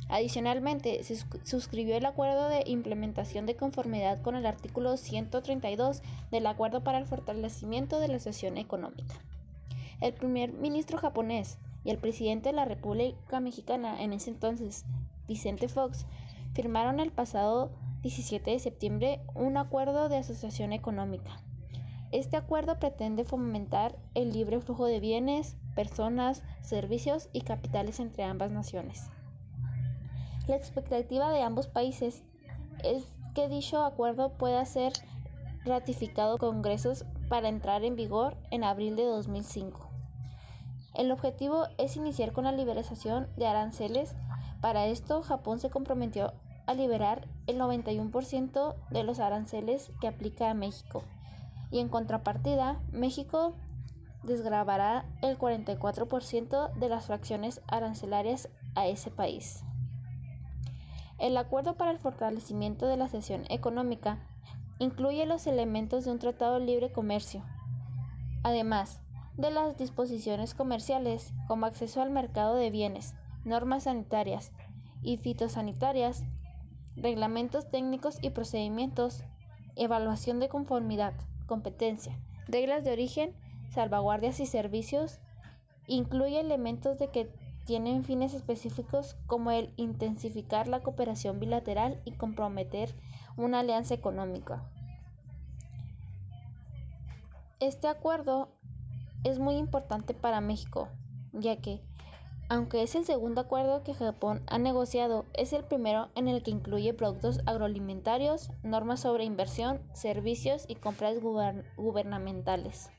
Adicionalmente, 0.09 1.03
se 1.03 1.17
suscribió 1.45 1.97
el 1.97 2.05
acuerdo 2.05 2.49
de 2.49 2.65
implementación 2.67 3.47
de 3.47 3.57
conformidad 3.57 4.21
con 4.21 4.37
el 4.37 4.47
artículo 4.47 4.97
132 4.97 6.03
del 6.31 6.47
Acuerdo 6.47 6.83
para 6.85 6.99
el 6.99 7.07
Fortalecimiento 7.07 8.01
de 8.01 8.09
la 8.09 8.17
Asociación 8.17 8.59
Económica. 8.59 9.15
El 10.01 10.13
primer 10.13 10.53
ministro 10.53 10.99
japonés 10.99 11.59
y 11.85 11.91
el 11.91 11.99
presidente 11.99 12.51
de 12.51 12.57
la 12.57 12.65
República 12.65 13.41
Mexicana 13.41 14.03
en 14.03 14.13
ese 14.13 14.31
entonces, 14.31 14.85
Vicente 15.27 15.69
Fox, 15.69 16.07
firmaron 16.53 17.01
el 17.01 17.11
pasado 17.11 17.71
17 18.03 18.51
de 18.51 18.59
septiembre 18.59 19.21
un 19.35 19.57
acuerdo 19.57 20.09
de 20.09 20.19
asociación 20.19 20.73
económica 20.73 21.41
este 22.15 22.37
acuerdo 22.37 22.79
pretende 22.79 23.25
fomentar 23.25 23.97
el 24.15 24.33
libre 24.33 24.61
flujo 24.61 24.87
de 24.87 25.01
bienes, 25.01 25.57
personas, 25.75 26.45
servicios 26.63 27.29
y 27.33 27.41
capitales 27.41 27.99
entre 27.99 28.23
ambas 28.23 28.53
naciones. 28.53 29.11
La 30.47 30.55
expectativa 30.55 31.33
de 31.33 31.43
ambos 31.43 31.67
países 31.67 32.23
es 32.85 33.03
que 33.35 33.49
dicho 33.49 33.83
acuerdo 33.83 34.31
pueda 34.35 34.65
ser 34.65 34.93
ratificado 35.65 36.35
en 36.35 36.39
congresos 36.39 37.05
para 37.29 37.49
entrar 37.49 37.83
en 37.83 37.97
vigor 37.97 38.37
en 38.53 38.63
abril 38.63 38.95
de 38.95 39.07
2005. 39.07 39.91
El 40.95 41.11
objetivo 41.11 41.67
es 41.79 41.97
iniciar 41.97 42.31
con 42.31 42.45
la 42.45 42.53
liberación 42.53 43.27
de 43.37 43.49
aranceles. 43.49 44.15
Para 44.61 44.87
esto, 44.87 45.21
Japón 45.23 45.59
se 45.59 45.69
comprometió 45.69 46.33
a 46.67 46.75
liberar 46.75 47.27
el 47.49 47.59
91% 47.59 48.77
de 48.91 49.03
los 49.03 49.19
aranceles 49.19 49.91
que 50.01 50.07
aplica 50.07 50.49
a 50.49 50.55
México 50.55 51.03
y 51.75 51.81
en 51.81 51.89
contrapartida, 51.89 52.81
México 52.93 53.57
desgravará 54.23 55.07
el 55.23 55.37
44% 55.37 56.73
de 56.73 56.89
las 56.89 57.07
fracciones 57.07 57.63
arancelarias 57.67 58.49
a 58.77 58.87
ese 58.87 59.11
país. 59.11 59.65
El 61.19 61.37
acuerdo 61.37 61.75
para 61.75 61.91
el 61.91 61.99
fortalecimiento 61.99 62.87
de 62.87 62.97
la 62.97 63.09
sesión 63.09 63.43
económica 63.49 64.21
incluye 64.79 65.27
los 65.27 65.49
elementos 65.49 66.05
de 66.05 66.13
un 66.13 66.21
tratado 66.21 66.61
libre 66.61 66.93
comercio, 66.93 67.43
además 68.45 69.01
de 69.37 69.51
las 69.51 69.77
disposiciones 69.77 70.55
comerciales 70.55 71.33
como 71.49 71.67
acceso 71.67 72.01
al 72.01 72.11
mercado 72.11 72.55
de 72.55 72.71
bienes, 72.71 73.17
normas 73.45 73.83
sanitarias 73.83 74.53
y 75.03 75.17
fitosanitarias, 75.17 76.23
reglamentos 76.95 77.69
técnicos 77.69 78.19
y 78.23 78.31
procedimientos, 78.31 79.25
evaluación 79.75 80.39
de 80.39 80.49
conformidad, 80.49 81.15
competencia, 81.47 82.19
reglas 82.49 82.85
de 82.85 82.93
origen, 82.93 83.35
salvaguardias 83.71 84.41
y 84.41 84.47
servicios, 84.47 85.21
incluye 85.87 86.41
elementos 86.41 86.99
de 86.99 87.09
que 87.09 87.31
tienen 87.65 88.05
fines 88.05 88.35
específicos 88.35 89.17
como 89.27 89.51
el 89.51 89.73
intensificar 89.77 90.69
la 90.69 90.81
cooperación 90.81 91.41
bilateral 91.41 92.01
y 92.05 92.13
comprometer 92.13 92.95
una 93.37 93.61
alianza 93.61 93.95
económica. 93.95 94.63
Este 97.61 97.89
acuerdo 97.89 98.49
es 99.25 99.39
muy 99.39 99.57
importante 99.57 100.13
para 100.13 100.43
México, 100.43 100.89
ya 101.33 101.57
que 101.57 101.81
aunque 102.55 102.85
es 102.85 102.95
el 102.95 103.05
segundo 103.05 103.41
acuerdo 103.41 103.83
que 103.83 103.95
Japón 103.95 104.45
ha 104.47 104.59
negociado, 104.59 105.27
es 105.35 105.53
el 105.53 105.65
primero 105.65 106.11
en 106.15 106.29
el 106.29 106.45
que 106.45 106.53
incluye 106.53 106.95
productos 106.95 107.41
agroalimentarios, 107.47 108.51
normas 108.63 109.01
sobre 109.01 109.25
inversión, 109.25 109.83
servicios 109.93 110.65
y 110.69 110.77
compras 110.77 111.17
gubernamentales. 111.21 112.91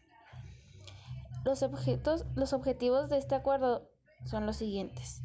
Los, 1.46 1.64
objetivos 1.64 3.10
de 3.10 3.18
este 3.18 3.36
acuerdo 3.36 3.90
son 4.26 4.46
los 4.46 4.58
siguientes. 4.58 5.22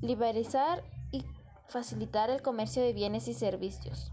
Liberalizar 0.00 0.84
y 1.10 1.24
facilitar 1.66 2.30
el 2.30 2.40
comercio 2.40 2.82
de 2.82 2.92
bienes 2.92 3.26
y 3.26 3.34
servicios. 3.34 4.12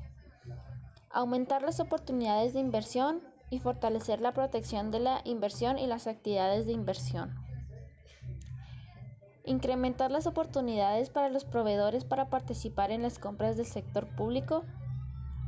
Aumentar 1.12 1.62
las 1.62 1.80
oportunidades 1.80 2.54
de 2.54 2.60
inversión 2.60 3.22
y 3.52 3.60
fortalecer 3.60 4.20
la 4.20 4.34
protección 4.34 4.90
de 4.90 5.00
la 5.00 5.22
inversión 5.26 5.78
y 5.78 5.86
las 5.86 6.08
actividades 6.08 6.66
de 6.66 6.72
inversión 6.72 7.51
incrementar 9.44 10.12
las 10.12 10.28
oportunidades 10.28 11.10
para 11.10 11.30
los 11.30 11.46
proveedores 11.46 12.06
para 12.06 12.30
participar 12.30 12.92
en 12.92 13.02
las 13.02 13.20
compras 13.20 13.58
del 13.58 13.66
sector 13.66 14.08
público, 14.16 14.64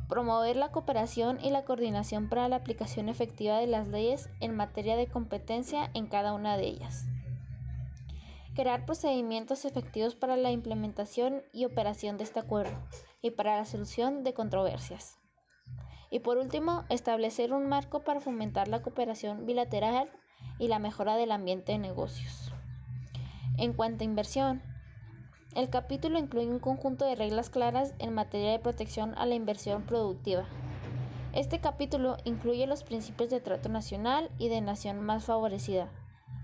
promover 0.08 0.56
la 0.56 0.70
cooperación 0.70 1.38
y 1.42 1.50
la 1.50 1.64
coordinación 1.64 2.28
para 2.28 2.48
la 2.48 2.56
aplicación 2.56 3.08
efectiva 3.08 3.58
de 3.58 3.66
las 3.66 3.88
leyes 3.88 4.28
en 4.40 4.54
materia 4.54 4.96
de 4.96 5.06
competencia 5.06 5.90
en 5.94 6.06
cada 6.06 6.32
una 6.32 6.56
de 6.56 6.66
ellas. 6.66 7.06
Crear 8.54 8.86
procedimientos 8.86 9.64
efectivos 9.64 10.14
para 10.14 10.36
la 10.36 10.52
implementación 10.52 11.42
y 11.52 11.64
operación 11.64 12.16
de 12.18 12.24
este 12.24 12.38
acuerdo 12.38 12.76
y 13.22 13.30
para 13.30 13.56
la 13.56 13.64
solución 13.64 14.22
de 14.22 14.34
controversias. 14.34 15.18
Y 16.10 16.20
por 16.20 16.38
último, 16.38 16.84
establecer 16.90 17.52
un 17.52 17.68
marco 17.68 18.04
para 18.04 18.20
fomentar 18.20 18.68
la 18.68 18.82
cooperación 18.82 19.46
bilateral 19.46 20.08
y 20.60 20.68
la 20.68 20.78
mejora 20.78 21.16
del 21.16 21.32
ambiente 21.32 21.72
de 21.72 21.78
negocios. 21.78 22.53
En 23.56 23.72
cuanto 23.72 24.02
a 24.02 24.06
inversión, 24.06 24.62
el 25.54 25.70
capítulo 25.70 26.18
incluye 26.18 26.48
un 26.48 26.58
conjunto 26.58 27.04
de 27.04 27.14
reglas 27.14 27.50
claras 27.50 27.94
en 28.00 28.12
materia 28.12 28.50
de 28.50 28.58
protección 28.58 29.14
a 29.16 29.26
la 29.26 29.36
inversión 29.36 29.82
productiva. 29.82 30.48
Este 31.32 31.60
capítulo 31.60 32.16
incluye 32.24 32.66
los 32.66 32.82
principios 32.82 33.30
de 33.30 33.40
trato 33.40 33.68
nacional 33.68 34.30
y 34.38 34.48
de 34.48 34.60
nación 34.60 35.00
más 35.00 35.24
favorecida, 35.24 35.88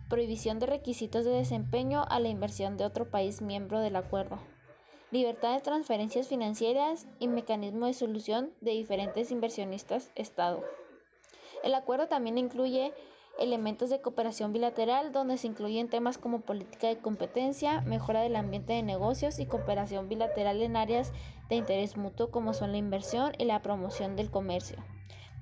prohibición 0.08 0.60
de 0.60 0.66
requisitos 0.66 1.24
de 1.24 1.32
desempeño 1.32 2.04
a 2.08 2.20
la 2.20 2.28
inversión 2.28 2.76
de 2.76 2.84
otro 2.84 3.10
país 3.10 3.42
miembro 3.42 3.80
del 3.80 3.96
acuerdo, 3.96 4.38
libertad 5.10 5.54
de 5.54 5.60
transferencias 5.60 6.28
financieras 6.28 7.08
y 7.18 7.26
mecanismo 7.26 7.86
de 7.86 7.94
solución 7.94 8.52
de 8.60 8.72
diferentes 8.72 9.32
inversionistas 9.32 10.12
Estado. 10.14 10.62
El 11.64 11.74
acuerdo 11.74 12.06
también 12.06 12.38
incluye 12.38 12.92
elementos 13.40 13.88
de 13.90 14.00
cooperación 14.00 14.52
bilateral 14.52 15.12
donde 15.12 15.38
se 15.38 15.46
incluyen 15.46 15.88
temas 15.88 16.18
como 16.18 16.42
política 16.42 16.88
de 16.88 16.98
competencia, 16.98 17.80
mejora 17.80 18.20
del 18.20 18.36
ambiente 18.36 18.74
de 18.74 18.82
negocios 18.82 19.38
y 19.38 19.46
cooperación 19.46 20.08
bilateral 20.08 20.60
en 20.62 20.76
áreas 20.76 21.12
de 21.48 21.56
interés 21.56 21.96
mutuo 21.96 22.30
como 22.30 22.52
son 22.52 22.72
la 22.72 22.78
inversión 22.78 23.32
y 23.38 23.46
la 23.46 23.62
promoción 23.62 24.14
del 24.14 24.30
comercio, 24.30 24.76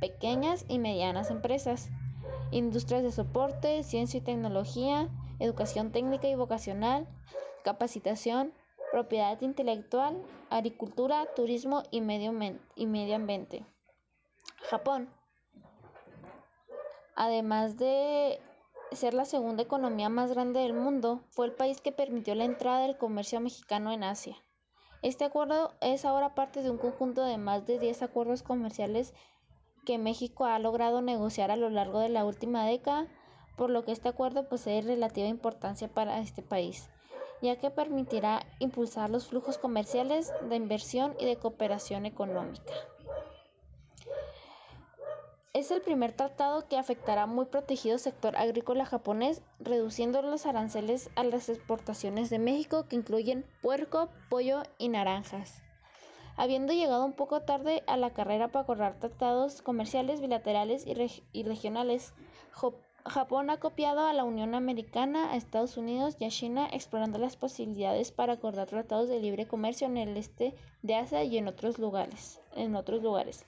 pequeñas 0.01 0.65
y 0.69 0.79
medianas 0.79 1.31
empresas, 1.31 1.91
industrias 2.53 3.03
de 3.03 3.13
soporte, 3.13 3.83
ciencia 3.83 4.19
y 4.19 4.23
tecnología, 4.23 5.09
educación 5.41 5.91
técnica 5.91 6.29
y 6.29 6.37
vocacional, 6.37 7.07
capacitación, 7.65 8.53
propiedad 8.93 9.41
intelectual, 9.43 10.23
agricultura, 10.51 11.27
turismo 11.35 11.83
y 11.91 12.01
medio, 12.01 12.33
y 12.77 12.87
medio 12.87 13.17
ambiente. 13.17 13.65
Japón 14.71 15.09
Además 17.21 17.77
de 17.79 18.41
ser 18.93 19.13
la 19.13 19.25
segunda 19.25 19.65
economía 19.65 20.09
más 20.09 20.31
grande 20.31 20.61
del 20.61 20.73
mundo, 20.73 21.25
fue 21.31 21.47
el 21.47 21.53
país 21.53 21.81
que 21.81 21.91
permitió 21.91 22.37
la 22.37 22.45
entrada 22.45 22.83
del 22.83 22.97
comercio 22.97 23.41
mexicano 23.41 23.91
en 23.91 24.05
Asia. 24.05 24.37
Este 25.03 25.25
acuerdo 25.25 25.75
es 25.81 26.05
ahora 26.05 26.37
parte 26.37 26.63
de 26.63 26.71
un 26.71 26.79
conjunto 26.79 27.25
de 27.25 27.37
más 27.37 27.67
de 27.67 27.81
10 27.81 28.03
acuerdos 28.03 28.45
comerciales 28.45 29.15
que 29.85 29.99
México 29.99 30.45
ha 30.45 30.61
logrado 30.61 31.03
negociar 31.03 31.51
a 31.51 31.57
lo 31.57 31.71
largo 31.71 31.99
de 31.99 32.09
la 32.09 32.25
última 32.25 32.65
década, 32.65 33.09
por 33.57 33.69
lo 33.69 33.85
que 33.85 33.91
este 33.91 34.09
acuerdo 34.09 34.49
posee 34.49 34.81
relativa 34.83 35.27
importancia 35.27 35.89
para 35.89 36.21
este 36.21 36.43
país, 36.43 36.89
ya 37.43 37.57
que 37.57 37.73
permitirá 37.73 38.47
impulsar 38.61 39.11
los 39.11 39.27
flujos 39.27 39.59
comerciales 39.59 40.33
de 40.49 40.55
inversión 40.55 41.17
y 41.19 41.25
de 41.25 41.35
cooperación 41.35 42.07
económica. 42.07 42.75
Es 45.55 45.71
el 45.71 45.81
primer 45.81 46.13
tratado 46.13 46.69
que 46.69 46.77
afectará 46.77 47.25
muy 47.27 47.47
protegido 47.47 47.97
sector 47.97 48.37
agrícola 48.37 48.85
japonés, 48.85 49.41
reduciendo 49.59 50.21
los 50.21 50.45
aranceles 50.45 51.09
a 51.17 51.25
las 51.25 51.49
exportaciones 51.49 52.29
de 52.29 52.39
México 52.39 52.87
que 52.87 52.97
incluyen 52.97 53.47
puerco, 53.63 54.11
pollo 54.29 54.63
y 54.77 54.91
naranjas. 54.91 55.63
Habiendo 56.37 56.75
llegado 56.75 57.05
un 57.05 57.15
poco 57.15 57.41
tarde 57.41 57.83
a 57.87 57.97
la 57.97 58.11
carrera 58.11 58.49
para 58.49 58.65
acordar 58.65 59.01
tratados 59.01 59.63
comerciales 59.63 60.21
bilaterales 60.21 60.87
y, 60.87 61.43
regionales, 61.43 62.13
Japón 63.07 63.49
ha 63.49 63.59
copiado 63.59 64.07
a 64.07 64.13
la 64.13 64.25
Unión 64.25 64.55
Americana, 64.55 65.33
a 65.33 65.37
Estados 65.37 65.79
Unidos 65.79 66.15
y 66.21 66.27
a 66.27 66.31
China 66.31 66.69
explorando 66.71 67.19
las 67.19 67.37
posibilidades 67.37 68.13
para 68.13 68.35
acordar 68.35 68.69
tratados 68.69 69.09
de 69.09 69.19
libre 69.19 69.49
comercio 69.49 69.87
en 69.87 69.97
el 69.97 70.17
este 70.19 70.55
de 70.83 70.95
Asia 70.95 71.25
y 71.25 71.39
en 71.39 71.49
otros 71.49 71.79
lugares. 71.79 72.41
En 72.55 72.77
otros 72.77 73.03
lugares. 73.03 73.47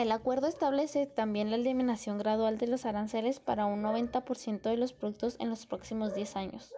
El 0.00 0.12
acuerdo 0.12 0.46
establece 0.46 1.04
también 1.04 1.50
la 1.50 1.56
eliminación 1.56 2.16
gradual 2.16 2.56
de 2.56 2.66
los 2.66 2.86
aranceles 2.86 3.38
para 3.38 3.66
un 3.66 3.82
90% 3.82 4.62
de 4.62 4.78
los 4.78 4.94
productos 4.94 5.36
en 5.38 5.50
los 5.50 5.66
próximos 5.66 6.14
10 6.14 6.36
años. 6.36 6.72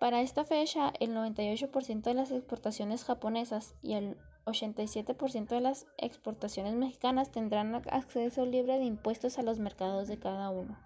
Para 0.00 0.22
esta 0.22 0.46
fecha, 0.46 0.94
el 0.98 1.14
98% 1.14 2.00
de 2.00 2.14
las 2.14 2.30
exportaciones 2.30 3.04
japonesas 3.04 3.74
y 3.82 3.92
el 3.92 4.16
87% 4.46 5.48
de 5.48 5.60
las 5.60 5.86
exportaciones 5.98 6.74
mexicanas 6.74 7.32
tendrán 7.32 7.74
acceso 7.74 8.46
libre 8.46 8.78
de 8.78 8.86
impuestos 8.86 9.38
a 9.38 9.42
los 9.42 9.58
mercados 9.58 10.08
de 10.08 10.18
cada 10.18 10.48
uno. 10.48 10.78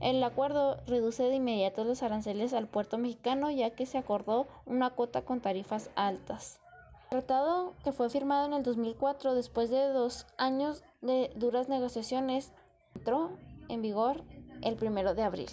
El 0.00 0.22
acuerdo 0.22 0.76
reduce 0.86 1.22
de 1.22 1.36
inmediato 1.36 1.84
los 1.84 2.02
aranceles 2.02 2.52
al 2.52 2.68
puerto 2.68 2.98
mexicano 2.98 3.50
ya 3.50 3.70
que 3.70 3.86
se 3.86 3.96
acordó 3.96 4.46
una 4.66 4.90
cuota 4.90 5.22
con 5.22 5.40
tarifas 5.40 5.88
altas. 5.96 6.60
Tratado, 7.16 7.74
que 7.82 7.92
fue 7.92 8.10
firmado 8.10 8.44
en 8.44 8.52
el 8.52 8.62
2004 8.62 9.34
después 9.34 9.70
de 9.70 9.88
dos 9.88 10.26
años 10.36 10.84
de 11.00 11.32
duras 11.34 11.66
negociaciones, 11.66 12.52
entró 12.94 13.38
en 13.70 13.80
vigor 13.80 14.22
el 14.60 14.76
1 14.78 15.14
de 15.14 15.22
abril. 15.22 15.50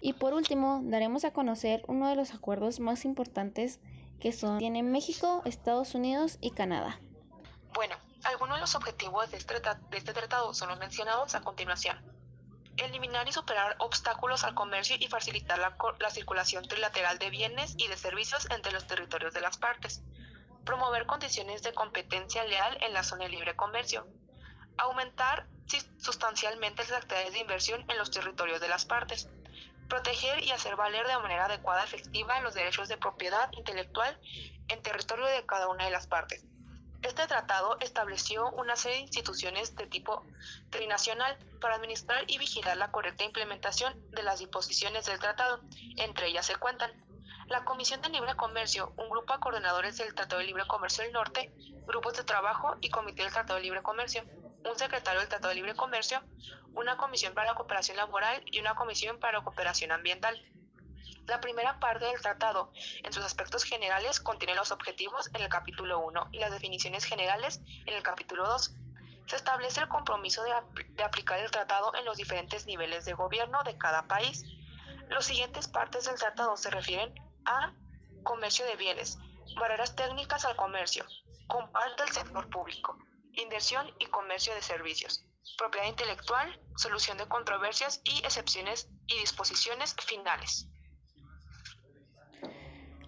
Y 0.00 0.14
por 0.14 0.32
último, 0.32 0.80
daremos 0.84 1.26
a 1.26 1.34
conocer 1.34 1.82
uno 1.86 2.08
de 2.08 2.16
los 2.16 2.32
acuerdos 2.32 2.80
más 2.80 3.04
importantes 3.04 3.78
que 4.20 4.32
son 4.32 4.58
México, 4.90 5.42
Estados 5.44 5.94
Unidos 5.94 6.38
y 6.40 6.52
Canadá. 6.52 6.98
Bueno, 7.74 7.94
algunos 8.24 8.56
de 8.56 8.60
los 8.62 8.74
objetivos 8.74 9.30
de 9.30 9.36
este, 9.36 9.52
de 9.60 9.98
este 9.98 10.14
tratado 10.14 10.54
son 10.54 10.70
los 10.70 10.78
mencionados 10.78 11.34
a 11.34 11.42
continuación. 11.42 11.98
Eliminar 12.78 13.28
y 13.28 13.32
superar 13.32 13.76
obstáculos 13.80 14.44
al 14.44 14.54
comercio 14.54 14.96
y 14.98 15.08
facilitar 15.08 15.58
la 15.58 16.10
circulación 16.10 16.66
trilateral 16.66 17.18
de 17.18 17.28
bienes 17.28 17.74
y 17.76 17.88
de 17.88 17.98
servicios 17.98 18.48
entre 18.50 18.72
los 18.72 18.86
territorios 18.86 19.34
de 19.34 19.42
las 19.42 19.58
partes 19.58 20.02
promover 20.64 21.06
condiciones 21.06 21.62
de 21.62 21.74
competencia 21.74 22.44
leal 22.44 22.78
en 22.82 22.92
la 22.92 23.02
zona 23.02 23.24
de 23.24 23.30
libre 23.30 23.56
comercio, 23.56 24.06
aumentar 24.78 25.46
sustancialmente 25.98 26.82
las 26.82 27.02
actividades 27.02 27.32
de 27.32 27.40
inversión 27.40 27.84
en 27.88 27.98
los 27.98 28.10
territorios 28.10 28.60
de 28.60 28.68
las 28.68 28.84
partes, 28.84 29.28
proteger 29.88 30.42
y 30.42 30.50
hacer 30.50 30.76
valer 30.76 31.06
de 31.06 31.18
manera 31.18 31.46
adecuada 31.46 31.82
y 31.82 31.84
efectiva 31.84 32.40
los 32.40 32.54
derechos 32.54 32.88
de 32.88 32.96
propiedad 32.96 33.50
intelectual 33.52 34.18
en 34.68 34.82
territorio 34.82 35.26
de 35.26 35.44
cada 35.46 35.68
una 35.68 35.84
de 35.84 35.90
las 35.90 36.06
partes. 36.06 36.44
Este 37.02 37.26
tratado 37.26 37.76
estableció 37.80 38.50
una 38.52 38.76
serie 38.76 38.98
de 38.98 39.02
instituciones 39.02 39.74
de 39.74 39.86
tipo 39.86 40.24
trinacional 40.70 41.36
para 41.60 41.74
administrar 41.74 42.24
y 42.28 42.38
vigilar 42.38 42.76
la 42.76 42.92
correcta 42.92 43.24
implementación 43.24 43.92
de 44.10 44.22
las 44.22 44.38
disposiciones 44.38 45.06
del 45.06 45.18
tratado. 45.18 45.60
Entre 45.96 46.28
ellas 46.28 46.46
se 46.46 46.56
cuentan 46.56 46.92
la 47.52 47.64
Comisión 47.64 48.00
de 48.00 48.08
Libre 48.08 48.34
Comercio, 48.34 48.94
un 48.96 49.10
grupo 49.10 49.34
de 49.34 49.40
coordinadores 49.40 49.98
del 49.98 50.14
Tratado 50.14 50.40
de 50.40 50.46
Libre 50.46 50.66
Comercio 50.66 51.04
del 51.04 51.12
Norte, 51.12 51.52
grupos 51.86 52.16
de 52.16 52.24
trabajo 52.24 52.76
y 52.80 52.88
comité 52.88 53.24
del 53.24 53.32
Tratado 53.32 53.58
de 53.58 53.64
Libre 53.64 53.82
Comercio, 53.82 54.24
un 54.64 54.78
secretario 54.78 55.20
del 55.20 55.28
Tratado 55.28 55.50
de 55.50 55.56
Libre 55.56 55.74
Comercio, 55.74 56.22
una 56.72 56.96
comisión 56.96 57.34
para 57.34 57.48
la 57.48 57.54
cooperación 57.54 57.98
laboral 57.98 58.42
y 58.46 58.58
una 58.58 58.74
comisión 58.74 59.20
para 59.20 59.38
la 59.38 59.44
cooperación 59.44 59.92
ambiental. 59.92 60.42
La 61.26 61.42
primera 61.42 61.78
parte 61.78 62.06
del 62.06 62.22
tratado, 62.22 62.72
en 63.04 63.12
sus 63.12 63.22
aspectos 63.22 63.64
generales, 63.64 64.18
contiene 64.18 64.54
los 64.54 64.72
objetivos 64.72 65.28
en 65.34 65.42
el 65.42 65.50
capítulo 65.50 65.98
1 65.98 66.30
y 66.32 66.38
las 66.38 66.52
definiciones 66.52 67.04
generales 67.04 67.60
en 67.84 67.94
el 67.94 68.02
capítulo 68.02 68.46
2. 68.46 68.74
Se 69.26 69.36
establece 69.36 69.80
el 69.82 69.88
compromiso 69.88 70.42
de, 70.42 70.52
de 70.94 71.04
aplicar 71.04 71.38
el 71.38 71.50
tratado 71.50 71.94
en 71.96 72.06
los 72.06 72.16
diferentes 72.16 72.64
niveles 72.64 73.04
de 73.04 73.12
gobierno 73.12 73.62
de 73.62 73.76
cada 73.76 74.08
país. 74.08 74.42
Los 75.10 75.26
siguientes 75.26 75.68
partes 75.68 76.06
del 76.06 76.18
tratado 76.18 76.56
se 76.56 76.70
refieren 76.70 77.12
a. 77.44 77.72
Comercio 78.22 78.64
de 78.66 78.76
bienes. 78.76 79.18
Barreras 79.58 79.96
técnicas 79.96 80.44
al 80.44 80.56
comercio. 80.56 81.04
Comparte 81.46 82.04
del 82.04 82.12
sector 82.12 82.48
público. 82.50 82.98
Inversión 83.32 83.86
y 83.98 84.06
comercio 84.06 84.54
de 84.54 84.62
servicios. 84.62 85.24
Propiedad 85.58 85.88
intelectual. 85.88 86.60
Solución 86.76 87.18
de 87.18 87.28
controversias 87.28 88.00
y 88.04 88.18
excepciones 88.18 88.88
y 89.06 89.18
disposiciones 89.18 89.94
finales. 90.04 90.68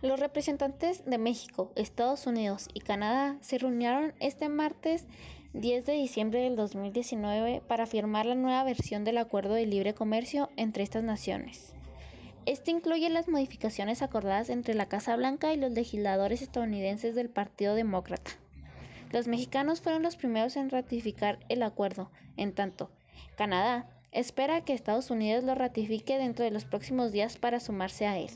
Los 0.03 0.21
representantes 0.21 1.05
de 1.07 1.17
México, 1.17 1.73
Estados 1.77 2.27
Unidos 2.27 2.69
y 2.75 2.81
Canadá 2.81 3.39
se 3.41 3.57
reunieron 3.57 4.15
este 4.21 4.51
martes 4.51 5.07
10 5.55 5.87
de 5.87 5.93
diciembre 5.93 6.41
del 6.41 6.57
2019 6.57 7.63
para 7.67 7.87
firmar 7.87 8.27
la 8.27 8.35
nueva 8.35 8.65
versión 8.65 9.05
del 9.05 9.19
Acuerdo 9.19 9.55
de 9.55 9.67
Libre 9.67 9.95
Comercio 9.95 10.51
entre 10.57 10.83
estas 10.83 11.05
naciones. 11.05 11.74
Este 12.47 12.71
incluye 12.71 13.09
las 13.09 13.27
modificaciones 13.27 14.03
acordadas 14.03 14.51
entre 14.51 14.75
la 14.75 14.87
Casa 14.87 15.17
Blanca 15.17 15.55
y 15.55 15.57
los 15.57 15.73
legisladores 15.73 16.43
estadounidenses 16.43 17.15
del 17.15 17.31
Partido 17.31 17.75
Demócrata. 17.75 18.33
Los 19.13 19.27
mexicanos 19.27 19.81
fueron 19.81 20.03
los 20.03 20.17
primeros 20.17 20.57
en 20.57 20.69
ratificar 20.69 21.39
el 21.49 21.63
acuerdo, 21.63 22.11
en 22.37 22.53
tanto, 22.53 22.91
Canadá 23.37 23.89
espera 24.13 24.63
que 24.63 24.75
Estados 24.75 25.11
Unidos 25.11 25.43
lo 25.43 25.55
ratifique 25.55 26.19
dentro 26.19 26.45
de 26.45 26.51
los 26.51 26.67
próximos 26.67 27.13
días 27.13 27.39
para 27.39 27.61
sumarse 27.61 28.07
a 28.07 28.19
él. 28.19 28.31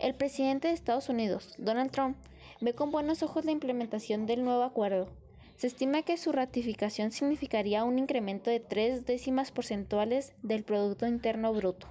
El 0.00 0.14
presidente 0.14 0.66
de 0.66 0.74
Estados 0.74 1.08
Unidos, 1.08 1.54
Donald 1.56 1.92
Trump, 1.92 2.16
ve 2.60 2.74
con 2.74 2.90
buenos 2.90 3.22
ojos 3.22 3.44
la 3.44 3.52
implementación 3.52 4.26
del 4.26 4.42
nuevo 4.42 4.64
acuerdo. 4.64 5.08
Se 5.56 5.68
estima 5.68 6.02
que 6.02 6.16
su 6.16 6.32
ratificación 6.32 7.12
significaría 7.12 7.84
un 7.84 8.00
incremento 8.00 8.50
de 8.50 8.58
tres 8.58 9.06
décimas 9.06 9.52
porcentuales 9.52 10.34
del 10.42 10.64
Producto 10.64 11.06
Interno 11.06 11.52
Bruto 11.52 11.88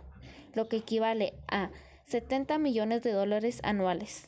lo 0.57 0.67
que 0.67 0.77
equivale 0.77 1.35
a 1.47 1.69
70 2.07 2.57
millones 2.57 3.03
de 3.03 3.13
dólares 3.13 3.61
anuales. 3.63 4.27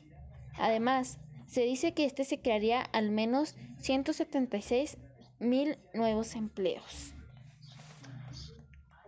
Además, 0.57 1.17
se 1.47 1.61
dice 1.61 1.93
que 1.93 2.05
este 2.05 2.23
se 2.23 2.39
crearía 2.39 2.81
al 2.81 3.09
menos 3.09 3.55
176 3.79 4.97
mil 5.39 5.79
nuevos 5.93 6.35
empleos. 6.35 7.13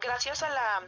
Gracias 0.01 0.41
a 0.41 0.49
la 0.49 0.87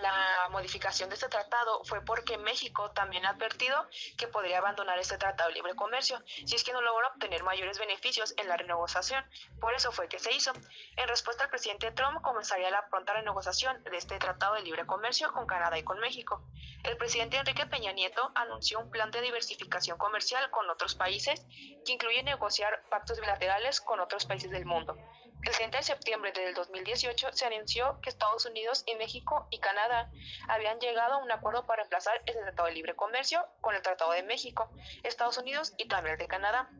la 0.00 0.48
modificación 0.50 1.08
de 1.08 1.16
este 1.16 1.28
tratado 1.28 1.82
fue 1.84 2.04
porque 2.04 2.38
México 2.38 2.92
también 2.92 3.26
ha 3.26 3.30
advertido 3.30 3.88
que 4.16 4.28
podría 4.28 4.58
abandonar 4.58 4.98
este 4.98 5.18
tratado 5.18 5.48
de 5.48 5.56
libre 5.56 5.74
comercio 5.74 6.22
si 6.46 6.54
es 6.54 6.62
que 6.62 6.72
no 6.72 6.80
logra 6.80 7.08
obtener 7.08 7.42
mayores 7.42 7.78
beneficios 7.78 8.34
en 8.36 8.48
la 8.48 8.56
renegociación. 8.56 9.24
Por 9.60 9.74
eso 9.74 9.90
fue 9.90 10.08
que 10.08 10.18
se 10.20 10.32
hizo. 10.32 10.52
En 10.96 11.08
respuesta 11.08 11.44
al 11.44 11.50
presidente 11.50 11.90
Trump 11.90 12.22
comenzaría 12.22 12.70
la 12.70 12.88
pronta 12.88 13.14
renegociación 13.14 13.82
de 13.84 13.96
este 13.96 14.18
tratado 14.18 14.54
de 14.54 14.62
libre 14.62 14.86
comercio 14.86 15.32
con 15.32 15.46
Canadá 15.46 15.78
y 15.78 15.84
con 15.84 15.98
México. 15.98 16.44
El 16.84 16.96
presidente 16.96 17.36
Enrique 17.36 17.66
Peña 17.66 17.92
Nieto 17.92 18.30
anunció 18.34 18.78
un 18.78 18.90
plan 18.90 19.10
de 19.10 19.20
diversificación 19.20 19.98
comercial 19.98 20.50
con 20.50 20.68
otros 20.70 20.94
países 20.94 21.44
que 21.84 21.92
incluye 21.92 22.22
negociar 22.22 22.84
pactos 22.88 23.20
bilaterales 23.20 23.80
con 23.80 24.00
otros 24.00 24.26
países 24.26 24.50
del 24.50 24.64
mundo. 24.64 24.96
El 25.44 25.52
30 25.52 25.78
de 25.78 25.82
septiembre 25.82 26.30
del 26.30 26.54
2018 26.54 27.32
se 27.32 27.46
anunció 27.46 28.00
que 28.00 28.10
Estados 28.10 28.46
Unidos 28.46 28.84
y 28.86 28.94
México 28.94 29.48
y 29.50 29.58
Canadá 29.58 30.08
habían 30.46 30.78
llegado 30.78 31.14
a 31.14 31.16
un 31.16 31.32
acuerdo 31.32 31.66
para 31.66 31.82
reemplazar 31.82 32.22
el 32.26 32.34
Tratado 32.34 32.68
de 32.68 32.74
Libre 32.74 32.94
Comercio 32.94 33.44
con 33.60 33.74
el 33.74 33.82
Tratado 33.82 34.12
de 34.12 34.22
México, 34.22 34.70
Estados 35.02 35.38
Unidos 35.38 35.74
y 35.78 35.88
también 35.88 36.12
el 36.12 36.18
de 36.20 36.28
Canadá. 36.28 36.70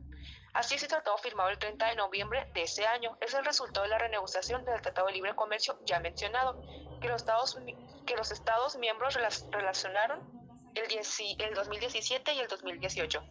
Así 0.53 0.77
se 0.77 0.87
tratado 0.87 1.17
firmado 1.17 1.49
el 1.49 1.57
30 1.57 1.87
de 1.87 1.95
noviembre 1.95 2.49
de 2.53 2.63
ese 2.63 2.85
año. 2.85 3.17
Es 3.19 3.33
el 3.33 3.43
resultado 3.43 3.83
de 3.83 3.89
la 3.89 3.97
renegociación 3.97 4.63
del 4.63 4.81
Tratado 4.81 5.07
de 5.07 5.13
Libre 5.13 5.35
Comercio 5.35 5.77
ya 5.83 5.99
mencionado, 5.99 6.61
que 7.01 7.09
los 7.09 8.31
Estados, 8.31 8.77
miembros 8.77 9.15
relacionaron 9.51 10.21
el, 10.75 10.85
el 11.39 11.53
2017 11.53 12.33
y 12.33 12.39
el 12.39 12.47
2018 12.47 13.23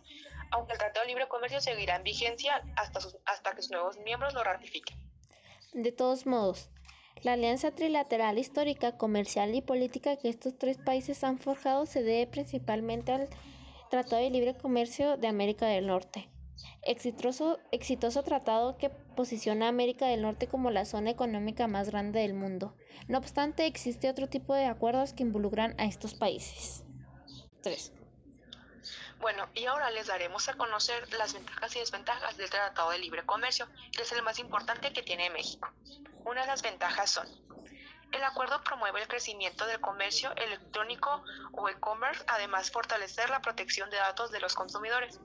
aunque 0.54 0.74
el 0.74 0.78
Tratado 0.78 1.04
de 1.04 1.08
Libre 1.08 1.28
Comercio 1.28 1.62
seguirá 1.62 1.96
en 1.96 2.02
vigencia 2.02 2.62
hasta 2.76 3.54
que 3.54 3.62
sus 3.62 3.70
nuevos 3.70 3.96
miembros 3.96 4.34
lo 4.34 4.44
ratifiquen. 4.44 5.01
De 5.74 5.90
todos 5.90 6.26
modos, 6.26 6.68
la 7.22 7.32
alianza 7.32 7.70
trilateral 7.70 8.38
histórica, 8.38 8.98
comercial 8.98 9.54
y 9.54 9.62
política 9.62 10.16
que 10.16 10.28
estos 10.28 10.58
tres 10.58 10.76
países 10.76 11.24
han 11.24 11.38
forjado 11.38 11.86
se 11.86 12.02
debe 12.02 12.26
principalmente 12.26 13.12
al 13.12 13.28
Tratado 13.88 14.22
de 14.22 14.28
Libre 14.28 14.54
Comercio 14.54 15.16
de 15.16 15.28
América 15.28 15.66
del 15.66 15.86
Norte. 15.86 16.28
Exitoso, 16.82 17.58
exitoso 17.70 18.22
tratado 18.22 18.76
que 18.76 18.90
posiciona 18.90 19.66
a 19.66 19.68
América 19.70 20.06
del 20.06 20.22
Norte 20.22 20.46
como 20.46 20.70
la 20.70 20.84
zona 20.84 21.10
económica 21.10 21.66
más 21.68 21.88
grande 21.90 22.20
del 22.20 22.34
mundo. 22.34 22.74
No 23.08 23.16
obstante, 23.16 23.66
existe 23.66 24.10
otro 24.10 24.28
tipo 24.28 24.54
de 24.54 24.66
acuerdos 24.66 25.14
que 25.14 25.22
involucran 25.22 25.74
a 25.78 25.86
estos 25.86 26.14
países. 26.14 26.84
3. 27.62 27.92
Bueno, 29.22 29.48
y 29.54 29.66
ahora 29.66 29.88
les 29.92 30.08
daremos 30.08 30.48
a 30.48 30.54
conocer 30.54 31.12
las 31.12 31.32
ventajas 31.32 31.76
y 31.76 31.78
desventajas 31.78 32.36
del 32.36 32.50
Tratado 32.50 32.90
de 32.90 32.98
Libre 32.98 33.24
Comercio, 33.24 33.68
que 33.92 34.02
es 34.02 34.10
el 34.10 34.20
más 34.20 34.40
importante 34.40 34.92
que 34.92 35.04
tiene 35.04 35.30
México. 35.30 35.70
Una 36.24 36.40
de 36.40 36.48
las 36.48 36.60
ventajas 36.60 37.08
son, 37.08 37.28
el 38.10 38.24
acuerdo 38.24 38.60
promueve 38.64 39.00
el 39.00 39.06
crecimiento 39.06 39.64
del 39.64 39.80
comercio 39.80 40.34
electrónico 40.34 41.22
o 41.52 41.68
e-commerce, 41.68 42.24
además 42.26 42.72
fortalecer 42.72 43.30
la 43.30 43.40
protección 43.40 43.88
de 43.90 43.98
datos 43.98 44.32
de 44.32 44.40
los 44.40 44.56
consumidores. 44.56 45.20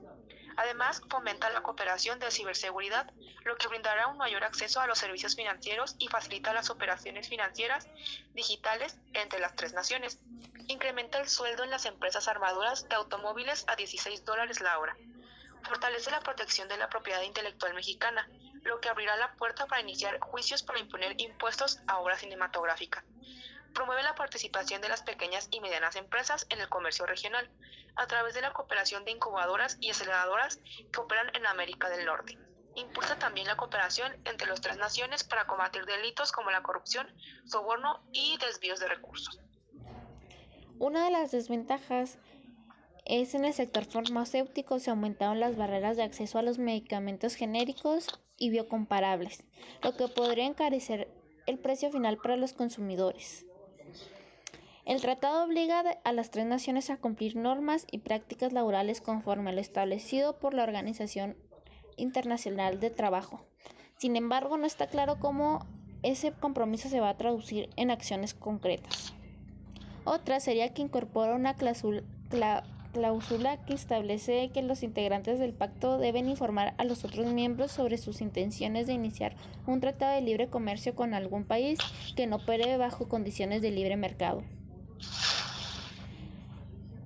Además, 0.58 1.00
fomenta 1.08 1.48
la 1.50 1.62
cooperación 1.62 2.18
de 2.18 2.32
ciberseguridad, 2.32 3.08
lo 3.44 3.56
que 3.56 3.68
brindará 3.68 4.08
un 4.08 4.18
mayor 4.18 4.42
acceso 4.42 4.80
a 4.80 4.88
los 4.88 4.98
servicios 4.98 5.36
financieros 5.36 5.94
y 6.00 6.08
facilita 6.08 6.52
las 6.52 6.68
operaciones 6.68 7.28
financieras 7.28 7.86
digitales 8.34 8.98
entre 9.12 9.38
las 9.38 9.54
tres 9.54 9.72
naciones. 9.72 10.18
Incrementa 10.66 11.20
el 11.20 11.28
sueldo 11.28 11.62
en 11.62 11.70
las 11.70 11.86
empresas 11.86 12.26
armaduras 12.26 12.88
de 12.88 12.96
automóviles 12.96 13.66
a 13.68 13.76
16 13.76 14.24
dólares 14.24 14.60
la 14.60 14.80
hora. 14.80 14.96
Fortalece 15.62 16.10
la 16.10 16.22
protección 16.22 16.66
de 16.66 16.76
la 16.76 16.88
propiedad 16.88 17.22
intelectual 17.22 17.72
mexicana, 17.74 18.28
lo 18.64 18.80
que 18.80 18.88
abrirá 18.88 19.16
la 19.16 19.34
puerta 19.34 19.66
para 19.66 19.82
iniciar 19.82 20.18
juicios 20.18 20.64
para 20.64 20.80
imponer 20.80 21.14
impuestos 21.20 21.78
a 21.86 22.00
obra 22.00 22.18
cinematográfica 22.18 23.04
promueve 23.74 24.02
la 24.02 24.14
participación 24.14 24.80
de 24.80 24.88
las 24.88 25.02
pequeñas 25.02 25.48
y 25.50 25.60
medianas 25.60 25.96
empresas 25.96 26.46
en 26.50 26.60
el 26.60 26.68
comercio 26.68 27.06
regional, 27.06 27.50
a 27.96 28.06
través 28.06 28.34
de 28.34 28.42
la 28.42 28.52
cooperación 28.52 29.04
de 29.04 29.10
incubadoras 29.12 29.76
y 29.80 29.90
aceleradoras 29.90 30.60
que 30.92 31.00
operan 31.00 31.34
en 31.34 31.46
América 31.46 31.88
del 31.88 32.06
Norte. 32.06 32.38
Impulsa 32.74 33.18
también 33.18 33.46
la 33.46 33.56
cooperación 33.56 34.12
entre 34.24 34.48
las 34.48 34.60
tres 34.60 34.76
naciones 34.76 35.24
para 35.24 35.46
combatir 35.46 35.84
delitos 35.84 36.30
como 36.30 36.50
la 36.50 36.62
corrupción, 36.62 37.08
soborno 37.44 38.00
y 38.12 38.38
desvíos 38.38 38.78
de 38.78 38.88
recursos. 38.88 39.40
Una 40.78 41.04
de 41.04 41.10
las 41.10 41.32
desventajas 41.32 42.18
es 43.04 43.34
en 43.34 43.44
el 43.44 43.54
sector 43.54 43.84
farmacéutico 43.84 44.78
se 44.78 44.90
aumentaron 44.90 45.40
las 45.40 45.56
barreras 45.56 45.96
de 45.96 46.04
acceso 46.04 46.38
a 46.38 46.42
los 46.42 46.58
medicamentos 46.58 47.34
genéricos 47.34 48.06
y 48.36 48.50
biocomparables, 48.50 49.42
lo 49.82 49.96
que 49.96 50.06
podría 50.08 50.44
encarecer 50.44 51.08
el 51.46 51.58
precio 51.58 51.90
final 51.90 52.18
para 52.18 52.36
los 52.36 52.52
consumidores. 52.52 53.47
El 54.88 55.02
tratado 55.02 55.44
obliga 55.44 55.84
a 56.02 56.12
las 56.14 56.30
tres 56.30 56.46
naciones 56.46 56.88
a 56.88 56.96
cumplir 56.96 57.36
normas 57.36 57.86
y 57.90 57.98
prácticas 57.98 58.54
laborales 58.54 59.02
conforme 59.02 59.50
a 59.50 59.52
lo 59.52 59.60
establecido 59.60 60.38
por 60.38 60.54
la 60.54 60.62
Organización 60.62 61.36
Internacional 61.98 62.80
de 62.80 62.88
Trabajo. 62.88 63.44
Sin 63.98 64.16
embargo, 64.16 64.56
no 64.56 64.64
está 64.64 64.86
claro 64.86 65.18
cómo 65.20 65.66
ese 66.02 66.32
compromiso 66.32 66.88
se 66.88 67.00
va 67.00 67.10
a 67.10 67.18
traducir 67.18 67.68
en 67.76 67.90
acciones 67.90 68.32
concretas. 68.32 69.12
Otra 70.04 70.40
sería 70.40 70.72
que 70.72 70.80
incorpora 70.80 71.34
una 71.34 71.52
cláusula, 71.52 72.54
que 73.66 73.74
establece 73.74 74.48
que 74.54 74.62
los 74.62 74.82
integrantes 74.82 75.38
del 75.38 75.52
pacto 75.52 75.98
deben 75.98 76.30
informar 76.30 76.72
a 76.78 76.84
los 76.84 77.04
otros 77.04 77.26
miembros 77.26 77.72
sobre 77.72 77.98
sus 77.98 78.22
intenciones 78.22 78.86
de 78.86 78.94
iniciar 78.94 79.36
un 79.66 79.80
tratado 79.80 80.14
de 80.14 80.22
libre 80.22 80.48
comercio 80.48 80.94
con 80.94 81.12
algún 81.12 81.44
país 81.44 81.78
que 82.16 82.26
no 82.26 82.36
opere 82.36 82.78
bajo 82.78 83.06
condiciones 83.06 83.60
de 83.60 83.70
libre 83.70 83.98
mercado. 83.98 84.44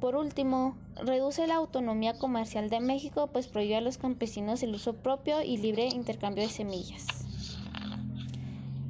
Por 0.00 0.16
último, 0.16 0.74
reduce 0.96 1.46
la 1.46 1.54
autonomía 1.54 2.18
comercial 2.18 2.68
de 2.70 2.80
México, 2.80 3.28
pues 3.32 3.46
prohíbe 3.46 3.76
a 3.76 3.80
los 3.80 3.98
campesinos 3.98 4.62
el 4.62 4.74
uso 4.74 4.94
propio 4.94 5.42
y 5.42 5.58
libre 5.58 5.86
intercambio 5.86 6.42
de 6.42 6.50
semillas. 6.50 7.06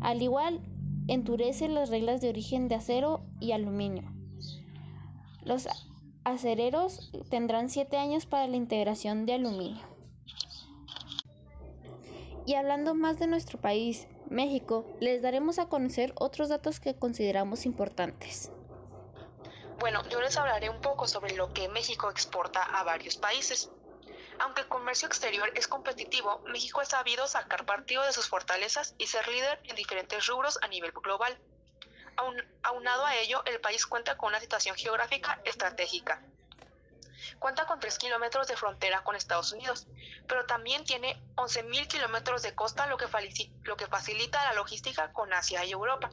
Al 0.01 0.23
igual, 0.23 0.61
endurece 1.09 1.69
las 1.69 1.91
reglas 1.91 2.21
de 2.21 2.31
origen 2.31 2.69
de 2.69 2.77
acero 2.77 3.21
y 3.41 3.53
aluminio. 3.53 4.05
Los 5.45 5.69
acereros 6.25 7.11
tendrán 7.29 7.69
siete 7.69 7.99
años 7.99 8.27
para 8.27 8.47
la 8.47 8.57
integración 8.57 9.27
de 9.27 9.35
aluminio. 9.35 9.83
Y 12.47 12.55
hablando 12.55 12.95
más 12.95 13.19
de 13.19 13.27
nuestro 13.27 13.61
país, 13.61 14.07
México, 14.31 14.87
les 14.99 15.23
daremos 15.23 15.59
a 15.59 15.67
conocer 15.67 16.15
otros 16.19 16.49
datos 16.49 16.81
que 16.81 16.95
consideramos 16.95 17.67
importantes. 17.67 18.51
Bueno, 19.83 20.09
yo 20.11 20.21
les 20.21 20.37
hablaré 20.37 20.71
un 20.71 20.81
poco 20.81 21.09
sobre 21.09 21.35
lo 21.35 21.53
que 21.53 21.69
México 21.69 22.09
exporta 22.09 22.63
a 22.63 22.85
varios 22.85 23.17
países. 23.17 23.69
Aunque 24.39 24.61
el 24.61 24.69
comercio 24.69 25.09
exterior 25.09 25.51
es 25.57 25.67
competitivo, 25.67 26.41
México 26.47 26.81
ha 26.81 26.85
sabido 26.85 27.27
sacar 27.27 27.67
partido 27.67 28.05
de 28.05 28.13
sus 28.13 28.29
fortalezas 28.29 28.95
y 28.97 29.09
ser 29.09 29.27
líder 29.27 29.61
en 29.65 29.75
diferentes 29.75 30.25
rubros 30.29 30.57
a 30.63 30.69
nivel 30.69 30.93
global. 30.93 31.37
aunado 32.63 33.05
a 33.07 33.17
ello, 33.17 33.43
el 33.45 33.61
país 33.61 33.85
cuenta 33.85 34.17
con 34.17 34.29
una 34.29 34.39
situación 34.39 34.77
geográfica 34.77 35.41
estratégica. 35.45 36.23
Cuenta 37.41 37.67
con 37.67 37.81
3 37.81 37.99
kilómetros 37.99 38.47
de 38.47 38.57
frontera 38.57 39.03
con 39.03 39.17
Estados 39.17 39.51
Unidos, 39.51 39.89
pero 40.29 40.47
también 40.47 40.85
tiene 40.85 41.21
11.000 41.35 41.89
kilómetros 41.89 42.43
de 42.43 42.55
costa, 42.55 42.87
lo 42.87 42.97
que, 42.97 43.07
lo 43.65 43.77
que 43.77 43.89
facilita 43.89 44.45
la 44.45 44.55
logística 44.55 45.13
con 45.13 45.33
Asia 45.33 45.65
y 45.65 45.73
Europa. 45.73 46.09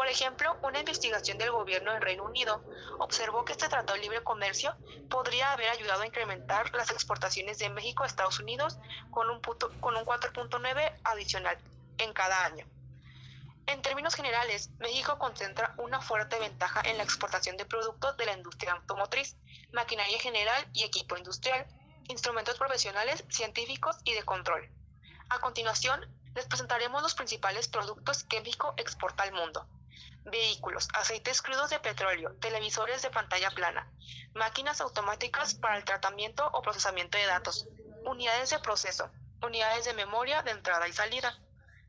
Por 0.00 0.08
ejemplo, 0.08 0.56
una 0.62 0.78
investigación 0.78 1.36
del 1.36 1.50
gobierno 1.50 1.92
del 1.92 2.00
Reino 2.00 2.24
Unido 2.24 2.64
observó 3.00 3.44
que 3.44 3.52
este 3.52 3.68
tratado 3.68 3.96
de 3.96 4.00
libre 4.00 4.24
comercio 4.24 4.74
podría 5.10 5.52
haber 5.52 5.68
ayudado 5.68 6.00
a 6.00 6.06
incrementar 6.06 6.74
las 6.74 6.90
exportaciones 6.90 7.58
de 7.58 7.68
México 7.68 8.02
a 8.02 8.06
Estados 8.06 8.40
Unidos 8.40 8.78
con 9.10 9.28
un, 9.28 9.42
con 9.42 9.96
un 9.98 10.06
4.9 10.06 11.00
adicional 11.04 11.58
en 11.98 12.14
cada 12.14 12.46
año. 12.46 12.64
En 13.66 13.82
términos 13.82 14.14
generales, 14.14 14.70
México 14.78 15.18
concentra 15.18 15.74
una 15.76 16.00
fuerte 16.00 16.38
ventaja 16.38 16.80
en 16.80 16.96
la 16.96 17.04
exportación 17.04 17.58
de 17.58 17.66
productos 17.66 18.16
de 18.16 18.24
la 18.24 18.32
industria 18.32 18.72
automotriz, 18.72 19.36
maquinaria 19.70 20.18
general 20.18 20.66
y 20.72 20.84
equipo 20.84 21.18
industrial, 21.18 21.66
instrumentos 22.08 22.56
profesionales, 22.56 23.22
científicos 23.28 23.98
y 24.04 24.14
de 24.14 24.22
control. 24.22 24.66
A 25.28 25.40
continuación, 25.40 26.00
les 26.34 26.46
presentaremos 26.46 27.02
los 27.02 27.14
principales 27.14 27.68
productos 27.68 28.24
que 28.24 28.40
México 28.40 28.72
exporta 28.78 29.24
al 29.24 29.32
mundo 29.32 29.68
vehículos, 30.24 30.88
aceites 30.94 31.42
crudos 31.42 31.70
de 31.70 31.80
petróleo, 31.80 32.34
televisores 32.40 33.02
de 33.02 33.10
pantalla 33.10 33.50
plana, 33.50 33.90
máquinas 34.34 34.80
automáticas 34.80 35.54
para 35.54 35.76
el 35.76 35.84
tratamiento 35.84 36.48
o 36.52 36.62
procesamiento 36.62 37.18
de 37.18 37.26
datos, 37.26 37.66
unidades 38.04 38.50
de 38.50 38.58
proceso, 38.58 39.10
unidades 39.42 39.84
de 39.84 39.94
memoria 39.94 40.42
de 40.42 40.52
entrada 40.52 40.88
y 40.88 40.92
salida, 40.92 41.38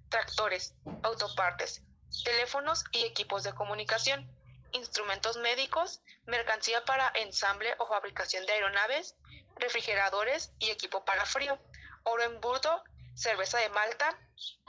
tractores, 0.09 0.73
autopartes, 1.03 1.81
teléfonos 2.23 2.83
y 2.91 3.03
equipos 3.03 3.43
de 3.43 3.53
comunicación, 3.53 4.29
instrumentos 4.73 5.37
médicos, 5.37 6.01
mercancía 6.25 6.83
para 6.85 7.11
ensamble 7.15 7.75
o 7.79 7.87
fabricación 7.87 8.45
de 8.45 8.53
aeronaves, 8.53 9.15
refrigeradores 9.55 10.51
y 10.59 10.69
equipo 10.69 11.03
para 11.05 11.25
frío, 11.25 11.59
oro 12.03 12.23
en 12.23 12.39
burdo, 12.39 12.83
cerveza 13.15 13.57
de 13.59 13.69
Malta, 13.69 14.17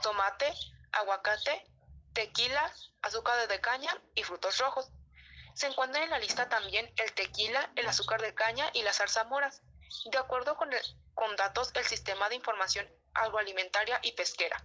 tomate, 0.01 0.53
aguacate, 0.91 1.65
tequila, 2.13 2.73
azúcar 3.01 3.47
de 3.47 3.59
caña 3.59 3.91
y 4.15 4.23
frutos 4.23 4.57
rojos. 4.59 4.89
Se 5.55 5.67
encuentran 5.67 6.03
en 6.03 6.09
la 6.09 6.19
lista 6.19 6.49
también 6.49 6.91
el 6.97 7.13
tequila, 7.13 7.71
el 7.75 7.87
azúcar 7.87 8.21
de 8.21 8.33
caña 8.33 8.69
y 8.73 8.81
las 8.83 8.97
zarzamoras, 8.97 9.61
de 10.11 10.17
acuerdo 10.17 10.55
con, 10.57 10.69
con 11.13 11.35
datos 11.35 11.73
del 11.73 11.85
Sistema 11.85 12.29
de 12.29 12.35
Información 12.35 12.89
Agroalimentaria 13.13 13.99
y 14.01 14.13
Pesquera. 14.13 14.63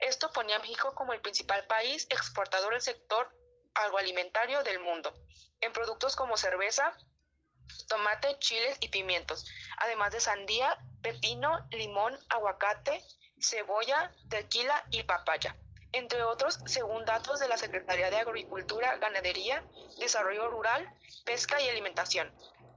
Esto 0.00 0.32
ponía 0.32 0.56
a 0.56 0.58
México 0.58 0.94
como 0.94 1.12
el 1.12 1.20
principal 1.20 1.64
país 1.66 2.06
exportador 2.10 2.72
del 2.72 2.82
sector 2.82 3.32
agroalimentario 3.74 4.62
del 4.64 4.80
mundo, 4.80 5.14
en 5.60 5.72
productos 5.72 6.16
como 6.16 6.36
cerveza, 6.36 6.96
tomate, 7.88 8.38
chiles 8.38 8.76
y 8.80 8.88
pimientos, 8.88 9.46
además 9.78 10.12
de 10.12 10.20
sandía, 10.20 10.76
pepino, 11.02 11.66
limón, 11.70 12.18
aguacate, 12.28 13.02
cebolla, 13.40 14.12
tequila 14.28 14.84
y 14.90 15.04
papaya 15.04 15.56
entre 15.92 16.22
otros, 16.22 16.58
según 16.64 17.04
datos 17.04 17.38
de 17.38 17.48
la 17.48 17.56
Secretaría 17.56 18.10
de 18.10 18.16
Agricultura, 18.16 18.96
Ganadería, 18.96 19.62
Desarrollo 19.98 20.48
Rural, 20.48 20.88
Pesca 21.24 21.60
y 21.60 21.68
Alimentación. 21.68 22.32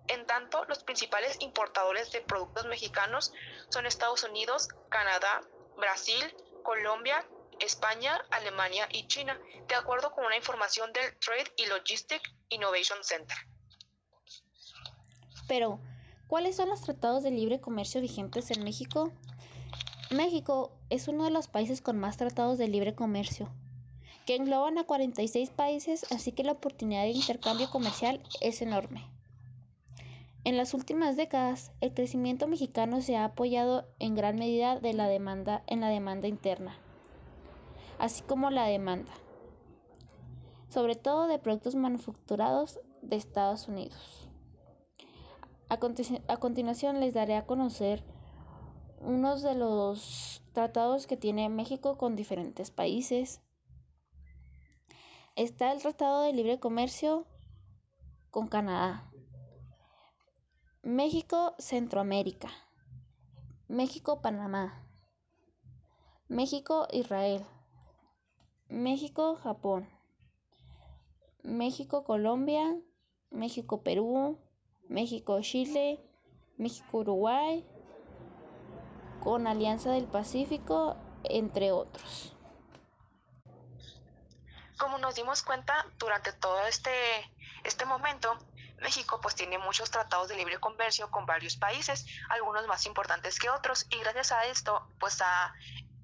En 0.08 0.25
tanto, 0.25 0.65
los 0.65 0.84
principales 0.84 1.38
importadores 1.39 2.12
de 2.12 2.21
productos 2.21 2.65
mexicanos 2.65 3.34
son 3.69 3.86
Estados 3.86 4.23
Unidos, 4.23 4.67
Canadá, 4.89 5.41
Brasil, 5.78 6.23
Colombia, 6.63 7.25
España, 7.60 8.23
Alemania 8.32 8.88
y 8.91 9.08
China, 9.08 9.39
de 9.67 9.75
acuerdo 9.75 10.12
con 10.12 10.25
una 10.25 10.36
información 10.36 10.91
del 10.93 11.17
Trade 11.19 11.54
y 11.58 11.65
Logistic 11.67 12.21
Innovation 12.49 12.99
Center. 13.01 13.38
Pero, 15.47 15.80
¿cuáles 16.28 16.58
son 16.58 16.69
los 16.69 16.82
tratados 16.82 17.23
de 17.23 17.32
libre 17.32 17.62
comercio 17.62 18.01
vigentes 18.01 18.51
en 18.51 18.63
México? 18.63 19.12
México 20.12 20.72
es 20.91 21.08
uno 21.08 21.24
de 21.24 21.32
los 21.32 21.48
países 21.48 21.82
con 21.82 21.98
más 21.98 22.18
tratados 22.18 22.60
de 22.60 22.68
libre 22.68 22.94
comercio, 22.94 23.50
que 24.28 24.36
engloban 24.36 24.78
a 24.78 24.84
46 24.84 25.50
países, 25.50 26.06
así 26.12 26.32
que 26.32 26.44
la 26.44 26.52
oportunidad 26.52 27.04
de 27.04 27.10
intercambio 27.10 27.70
comercial 27.72 28.22
es 28.39 28.62
enorme. 28.62 29.04
En 30.44 30.58
las 30.58 30.76
últimas 30.76 31.18
décadas, 31.18 31.72
el 31.82 31.91
crecimiento 31.91 32.48
mexicano 32.48 33.02
se 33.02 33.18
ha 33.18 33.26
apoyado 33.26 33.88
en 33.98 34.13
gran 34.13 34.36
medida 34.36 34.80
de 34.80 34.94
la 34.94 35.08
demanda 35.08 35.63
en 35.65 35.82
la 35.82 35.89
demanda 35.89 36.28
interna, 36.28 36.78
así 37.98 38.22
como 38.22 38.52
la 38.52 38.68
demanda, 38.68 39.12
sobre 40.70 40.94
todo 40.94 41.26
de 41.26 41.39
productos 41.39 41.74
manufacturados 41.74 42.80
de 43.02 43.15
Estados 43.15 43.68
Unidos. 43.68 44.30
A, 45.68 45.80
a 46.28 46.38
continuación 46.38 47.00
les 47.00 47.15
daré 47.15 47.36
a 47.36 47.48
conocer 47.48 48.04
unos 49.06 49.44
de 49.44 49.54
los 49.54 50.41
tratados 50.54 51.06
que 51.06 51.15
tiene 51.15 51.48
México 51.50 51.98
con 51.98 52.15
diferentes 52.15 52.72
países. 52.72 53.41
Está 55.36 55.72
el 55.72 55.82
Tratado 55.82 56.24
de 56.24 56.34
Libre 56.34 56.60
Comercio 56.60 57.26
con 58.32 58.48
Canadá. 58.48 59.12
México, 60.82 61.56
Centroamérica. 61.60 62.50
México, 63.68 64.22
Panamá. 64.22 64.84
México, 66.28 66.88
Israel. 66.91 67.46
México, 68.70 69.36
Japón. 69.36 69.88
México, 71.44 72.04
Colombia. 72.04 72.82
México, 73.30 73.84
Perú. 73.84 74.39
México, 74.88 75.41
Chile. 75.41 76.00
México, 76.58 77.00
Uruguay 77.00 77.65
con 79.26 79.48
Alianza 79.48 79.90
del 79.90 80.06
Pacífico, 80.06 80.96
entre 81.24 81.72
otros. 81.72 82.32
Como 84.78 85.00
nos 85.00 85.16
dimos 85.16 85.42
cuenta 85.42 85.88
durante 85.98 86.32
todo 86.32 86.64
este, 86.68 86.92
este 87.64 87.86
momento, 87.86 88.38
México 88.82 89.20
pues 89.24 89.34
tiene 89.34 89.58
muchos 89.58 89.90
tratados 89.90 90.28
de 90.28 90.36
libre 90.36 90.60
comercio 90.60 91.10
con 91.10 91.26
varios 91.26 91.58
países, 91.58 92.06
algunos 92.30 92.68
más 92.68 92.86
importantes 92.86 93.40
que 93.40 93.50
otros, 93.50 93.88
y 93.90 93.98
gracias 93.98 94.32
a 94.32 94.46
esto 94.46 94.92
pues 95.00 95.20
ha 95.24 95.52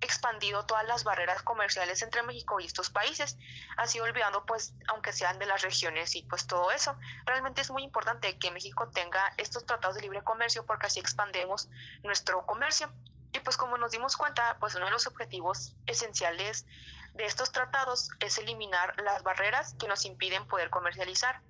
expandido 0.01 0.65
todas 0.65 0.85
las 0.85 1.03
barreras 1.03 1.41
comerciales 1.43 2.01
entre 2.01 2.23
México 2.23 2.59
y 2.59 2.65
estos 2.65 2.89
países, 2.89 3.37
así 3.77 3.99
olvidando 3.99 4.45
pues 4.45 4.73
aunque 4.87 5.13
sean 5.13 5.39
de 5.39 5.45
las 5.45 5.61
regiones 5.61 6.15
y 6.15 6.23
pues 6.23 6.47
todo 6.47 6.71
eso. 6.71 6.97
Realmente 7.25 7.61
es 7.61 7.71
muy 7.71 7.83
importante 7.83 8.37
que 8.37 8.51
México 8.51 8.89
tenga 8.89 9.33
estos 9.37 9.65
tratados 9.65 9.95
de 9.95 10.01
libre 10.01 10.23
comercio 10.23 10.65
porque 10.65 10.87
así 10.87 10.99
expandemos 10.99 11.69
nuestro 12.03 12.45
comercio. 12.45 12.91
Y 13.33 13.39
pues 13.39 13.55
como 13.55 13.77
nos 13.77 13.91
dimos 13.91 14.17
cuenta, 14.17 14.57
pues 14.59 14.75
uno 14.75 14.85
de 14.85 14.91
los 14.91 15.07
objetivos 15.07 15.75
esenciales 15.85 16.65
de 17.13 17.25
estos 17.25 17.51
tratados 17.51 18.09
es 18.19 18.37
eliminar 18.37 18.99
las 19.01 19.23
barreras 19.23 19.75
que 19.79 19.87
nos 19.87 20.05
impiden 20.05 20.47
poder 20.47 20.69
comercializar. 20.69 21.41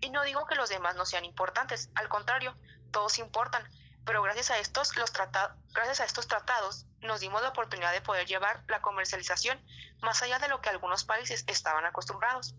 Y 0.00 0.10
no 0.10 0.22
digo 0.22 0.46
que 0.46 0.54
los 0.54 0.68
demás 0.68 0.96
no 0.96 1.06
sean 1.06 1.24
importantes, 1.24 1.90
al 1.94 2.08
contrario, 2.08 2.54
todos 2.90 3.18
importan, 3.18 3.66
pero 4.04 4.22
gracias 4.22 4.50
a 4.50 4.58
estos, 4.58 4.96
los 4.96 5.12
gracias 5.72 6.00
a 6.00 6.04
estos 6.04 6.28
tratados 6.28 6.86
nos 7.00 7.20
dimos 7.20 7.42
la 7.42 7.48
oportunidad 7.48 7.92
de 7.92 8.00
poder 8.00 8.26
llevar 8.26 8.62
la 8.68 8.82
comercialización 8.82 9.62
más 10.00 10.22
allá 10.22 10.38
de 10.38 10.48
lo 10.48 10.60
que 10.60 10.68
algunos 10.68 11.04
países 11.04 11.44
estaban 11.46 11.84
acostumbrados. 11.86 12.54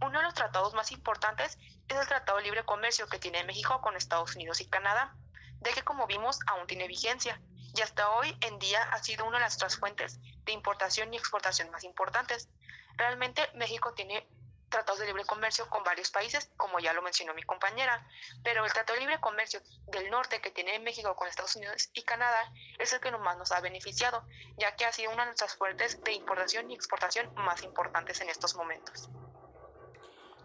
Uno 0.00 0.18
de 0.18 0.24
los 0.24 0.34
tratados 0.34 0.74
más 0.74 0.92
importantes 0.92 1.58
es 1.88 1.96
el 1.96 2.06
Tratado 2.06 2.38
de 2.38 2.44
Libre 2.44 2.64
Comercio 2.64 3.06
que 3.08 3.18
tiene 3.18 3.44
México 3.44 3.80
con 3.80 3.96
Estados 3.96 4.34
Unidos 4.34 4.60
y 4.60 4.66
Canadá, 4.66 5.14
de 5.60 5.72
que 5.72 5.82
como 5.82 6.06
vimos 6.06 6.40
aún 6.46 6.66
tiene 6.66 6.88
vigencia 6.88 7.40
y 7.74 7.80
hasta 7.80 8.10
hoy 8.10 8.36
en 8.42 8.58
día 8.58 8.82
ha 8.82 9.02
sido 9.02 9.24
una 9.24 9.38
de 9.38 9.44
las 9.44 9.56
tres 9.56 9.76
fuentes 9.76 10.20
de 10.44 10.52
importación 10.52 11.12
y 11.12 11.16
exportación 11.16 11.70
más 11.70 11.84
importantes. 11.84 12.48
Realmente 12.96 13.48
México 13.54 13.94
tiene 13.94 14.28
tratados 14.74 14.98
de 14.98 15.06
libre 15.06 15.24
comercio 15.24 15.68
con 15.70 15.84
varios 15.84 16.10
países, 16.10 16.50
como 16.56 16.80
ya 16.80 16.92
lo 16.92 17.00
mencionó 17.00 17.32
mi 17.32 17.44
compañera, 17.44 18.04
pero 18.42 18.64
el 18.64 18.72
Tratado 18.72 18.94
de 18.94 19.00
Libre 19.00 19.20
Comercio 19.20 19.60
del 19.86 20.10
Norte 20.10 20.40
que 20.40 20.50
tiene 20.50 20.80
México 20.80 21.14
con 21.14 21.28
Estados 21.28 21.54
Unidos 21.54 21.90
y 21.94 22.02
Canadá 22.02 22.52
es 22.80 22.92
el 22.92 22.98
que 22.98 23.12
más 23.12 23.38
nos 23.38 23.52
ha 23.52 23.60
beneficiado, 23.60 24.24
ya 24.56 24.74
que 24.74 24.84
ha 24.84 24.92
sido 24.92 25.12
una 25.12 25.22
de 25.22 25.28
nuestras 25.28 25.54
fuentes 25.54 26.02
de 26.02 26.12
importación 26.12 26.68
y 26.70 26.74
exportación 26.74 27.32
más 27.36 27.62
importantes 27.62 28.20
en 28.20 28.28
estos 28.28 28.56
momentos. 28.56 29.08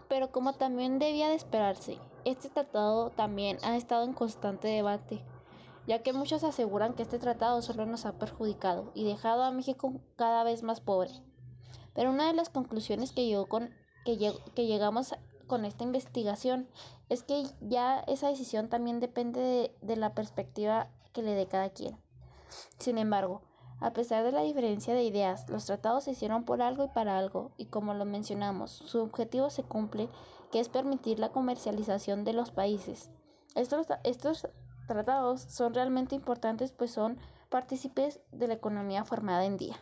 Pero 0.08 0.32
como 0.32 0.56
también 0.56 1.00
debía 1.00 1.30
de 1.30 1.36
esperarse, 1.36 2.00
este 2.24 2.50
tratado 2.50 3.10
también 3.10 3.58
ha 3.64 3.78
estado 3.78 4.04
en 4.04 4.14
constante 4.14 4.68
debate 4.68 5.26
ya 5.88 6.04
que 6.04 6.14
muchos 6.14 6.44
aseguran 6.44 6.94
que 6.94 7.02
este 7.02 7.18
tratado 7.18 7.64
solo 7.64 7.88
nos 7.88 8.06
ha 8.06 8.20
perjudicado 8.20 8.92
y 8.94 9.06
dejado 9.06 9.42
a 9.42 9.52
México 9.52 10.00
cada 10.16 10.44
vez 10.44 10.62
más 10.62 10.82
pobre. 10.82 11.10
Pero 11.96 12.12
una 12.12 12.28
de 12.28 12.34
las 12.34 12.50
conclusiones 12.50 13.12
que, 13.12 13.26
llegó 13.26 13.48
con, 13.48 13.74
que, 14.18 14.34
que 14.56 14.66
llegamos 14.66 15.16
con 15.48 15.66
esta 15.66 15.84
investigación 15.84 16.68
es 17.10 17.24
que 17.24 17.44
ya 17.62 18.00
esa 18.08 18.30
decisión 18.30 18.70
también 18.70 19.00
depende 19.00 19.40
de, 19.40 19.76
de 19.82 19.96
la 19.96 20.14
perspectiva 20.14 20.88
que 21.12 21.24
le 21.24 21.34
dé 21.34 21.48
cada 21.48 21.70
quien. 21.70 21.98
Sin 22.78 22.98
embargo, 22.98 23.42
a 23.82 23.94
pesar 23.94 24.24
de 24.24 24.32
la 24.32 24.42
diferencia 24.42 24.94
de 24.94 25.04
ideas, 25.04 25.50
los 25.50 25.66
tratados 25.66 26.04
se 26.04 26.12
hicieron 26.12 26.44
por 26.44 26.62
algo 26.62 26.84
y 26.86 26.90
para 26.90 27.18
algo, 27.18 27.52
y 27.58 27.66
como 27.66 27.94
lo 27.94 28.06
mencionamos, 28.06 28.72
su 28.72 29.00
objetivo 29.02 29.50
se 29.50 29.64
cumple, 29.64 30.10
que 30.52 30.60
es 30.60 30.70
permitir 30.70 31.20
la 31.20 31.30
comercialización 31.30 32.24
de 32.24 32.34
los 32.34 32.52
países. 32.52 33.10
Estos, 33.56 33.88
estos 34.04 34.48
tratados 34.88 35.42
son 35.42 35.74
realmente 35.74 36.16
importantes 36.16 36.72
pues 36.72 36.92
son 36.92 37.18
partícipes 37.50 38.20
de 38.32 38.48
la 38.48 38.56
economía 38.56 39.06
formada 39.06 39.46
en 39.46 39.58
día. 39.58 39.78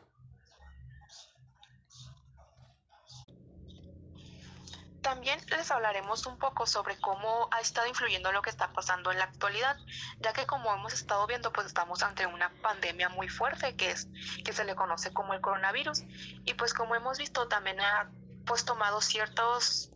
También 5.08 5.40
les 5.52 5.72
hablaremos 5.72 6.26
un 6.26 6.38
poco 6.38 6.66
sobre 6.66 6.98
cómo 6.98 7.48
ha 7.52 7.62
estado 7.62 7.88
influyendo 7.88 8.34
lo 8.34 8.42
que 8.42 8.50
está 8.50 8.74
pasando 8.74 9.10
en 9.10 9.18
la 9.18 9.24
actualidad, 9.24 9.78
ya 10.20 10.34
que 10.34 10.46
como 10.46 10.74
hemos 10.74 10.92
estado 10.92 11.26
viendo, 11.28 11.54
pues 11.54 11.66
estamos 11.66 12.04
ante 12.04 12.26
una 12.26 12.52
pandemia 12.62 13.08
muy 13.08 13.30
fuerte 13.30 13.78
que 13.78 13.92
es 13.92 14.10
que 14.44 14.52
se 14.52 14.66
le 14.66 14.76
conoce 14.76 15.14
como 15.14 15.34
el 15.34 15.40
coronavirus 15.40 16.04
y 16.44 16.56
pues 16.56 16.74
como 16.74 16.94
hemos 16.94 17.20
visto 17.20 17.48
también 17.48 17.80
ha 17.80 18.12
pues 18.46 18.66
tomado 18.66 19.00
ciertas 19.00 19.92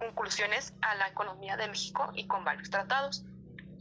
conclusiones 0.00 0.74
a 0.82 0.96
la 0.96 1.06
economía 1.06 1.56
de 1.56 1.68
México 1.68 2.10
y 2.12 2.26
con 2.26 2.44
varios 2.44 2.68
tratados. 2.68 3.22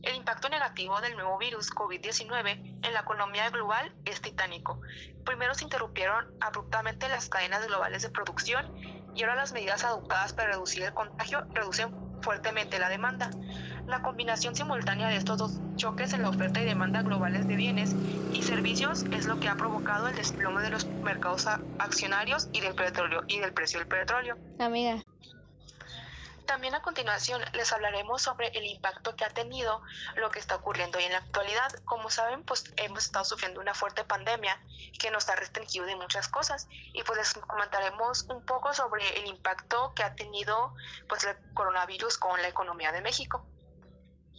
El 0.03 0.15
impacto 0.15 0.47
negativo 0.47 1.01
del 1.01 1.15
nuevo 1.15 1.39
virus 1.39 1.71
COVID-19 1.71 2.85
en 2.85 2.93
la 2.93 2.99
economía 2.99 3.49
global 3.49 3.95
es 4.05 4.21
titánico. 4.21 4.79
Primero 5.25 5.55
se 5.55 5.63
interrumpieron 5.63 6.31
abruptamente 6.39 7.09
las 7.09 7.29
cadenas 7.29 7.65
globales 7.65 8.03
de 8.03 8.09
producción 8.09 9.00
y 9.15 9.23
ahora 9.23 9.35
las 9.35 9.53
medidas 9.53 9.83
adoptadas 9.83 10.33
para 10.33 10.51
reducir 10.51 10.83
el 10.83 10.93
contagio 10.93 11.43
reducen 11.53 11.89
fuertemente 12.21 12.79
la 12.79 12.89
demanda. 12.89 13.29
La 13.87 14.01
combinación 14.01 14.55
simultánea 14.55 15.07
de 15.07 15.17
estos 15.17 15.37
dos 15.37 15.59
choques 15.75 16.13
en 16.13 16.21
la 16.21 16.29
oferta 16.29 16.61
y 16.61 16.65
demanda 16.65 17.01
globales 17.01 17.47
de 17.47 17.55
bienes 17.55 17.95
y 18.31 18.43
servicios 18.43 19.05
es 19.11 19.25
lo 19.25 19.39
que 19.39 19.49
ha 19.49 19.55
provocado 19.55 20.07
el 20.07 20.15
desplome 20.15 20.61
de 20.61 20.69
los 20.69 20.87
mercados 21.03 21.47
accionarios 21.79 22.47
y 22.53 22.61
del 22.61 22.75
petróleo 22.75 23.23
y 23.27 23.39
del 23.39 23.53
precio 23.53 23.79
del 23.79 23.87
petróleo. 23.87 24.37
Amiga, 24.59 25.03
también 26.51 26.75
a 26.75 26.81
continuación 26.81 27.41
les 27.53 27.71
hablaremos 27.71 28.21
sobre 28.21 28.49
el 28.49 28.65
impacto 28.65 29.15
que 29.15 29.23
ha 29.23 29.29
tenido 29.29 29.81
lo 30.17 30.31
que 30.31 30.39
está 30.39 30.57
ocurriendo 30.57 30.97
hoy 30.97 31.05
en 31.05 31.13
la 31.13 31.19
actualidad. 31.19 31.71
Como 31.85 32.09
saben, 32.09 32.43
pues 32.43 32.65
hemos 32.75 33.05
estado 33.05 33.23
sufriendo 33.23 33.61
una 33.61 33.73
fuerte 33.73 34.03
pandemia 34.03 34.61
que 34.99 35.11
nos 35.11 35.29
ha 35.29 35.37
restringido 35.37 35.85
de 35.85 35.95
muchas 35.95 36.27
cosas 36.27 36.67
y 36.91 37.03
pues 37.03 37.17
les 37.19 37.33
comentaremos 37.45 38.23
un 38.23 38.45
poco 38.45 38.73
sobre 38.73 39.17
el 39.17 39.27
impacto 39.27 39.93
que 39.95 40.03
ha 40.03 40.13
tenido 40.13 40.75
pues 41.07 41.23
el 41.23 41.37
coronavirus 41.53 42.17
con 42.17 42.41
la 42.41 42.49
economía 42.49 42.91
de 42.91 42.99
México. 42.99 43.47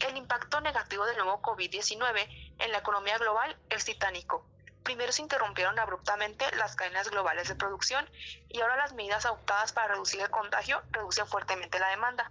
El 0.06 0.14
impacto 0.18 0.60
negativo 0.60 1.06
del 1.06 1.16
nuevo 1.16 1.40
COVID-19 1.40 2.56
en 2.58 2.72
la 2.72 2.76
economía 2.76 3.16
global 3.16 3.58
es 3.70 3.86
titánico 3.86 4.51
Primero 4.82 5.12
se 5.12 5.22
interrumpieron 5.22 5.78
abruptamente 5.78 6.44
las 6.56 6.74
cadenas 6.74 7.08
globales 7.10 7.48
de 7.48 7.54
producción 7.54 8.08
y 8.48 8.60
ahora 8.60 8.76
las 8.76 8.92
medidas 8.92 9.24
adoptadas 9.26 9.72
para 9.72 9.88
reducir 9.88 10.20
el 10.20 10.30
contagio 10.30 10.82
reducen 10.90 11.26
fuertemente 11.26 11.78
la 11.78 11.88
demanda. 11.88 12.30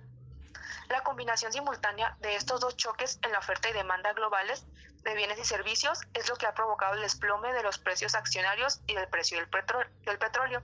La 0.90 1.04
combinación 1.04 1.54
simultánea 1.54 2.18
de 2.20 2.36
estos 2.36 2.60
dos 2.60 2.76
choques 2.76 3.20
en 3.24 3.32
la 3.32 3.40
oferta 3.40 3.70
y 3.70 3.74
demanda 3.74 4.12
globales 4.12 4.66
de 5.04 5.16
bienes 5.16 5.40
y 5.40 5.46
servicios 5.46 6.02
es 6.14 6.28
lo 6.30 6.36
que 6.36 6.46
ha 6.46 6.54
provocado 6.54 6.96
el 6.96 7.02
desplome 7.02 7.54
de 7.54 7.64
los 7.64 7.78
precios 7.78 8.14
accionarios 8.14 8.82
y 8.88 8.96
del 8.96 9.08
precio 9.08 9.38
del, 9.38 9.48
petróleo. 10.20 10.62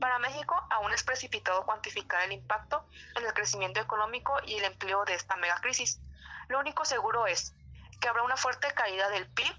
Para 0.00 0.18
México 0.18 0.54
aún 0.70 0.92
es 0.92 1.04
precipitado 1.04 1.64
cuantificar 1.64 2.24
el 2.24 2.32
impacto 2.32 2.86
en 3.14 3.24
el 3.24 3.32
crecimiento 3.32 3.80
económico 3.80 4.34
y 4.44 4.54
el 4.56 4.64
empleo 4.64 5.04
de 5.04 5.14
esta 5.14 5.36
mega 5.36 5.60
crisis. 5.60 6.00
Lo 6.48 6.58
único 6.58 6.84
seguro 6.84 7.26
es 7.26 7.54
que 8.00 8.08
habrá 8.08 8.24
una 8.24 8.36
fuerte 8.36 8.72
caída 8.74 9.08
del 9.10 9.26
PIB 9.28 9.54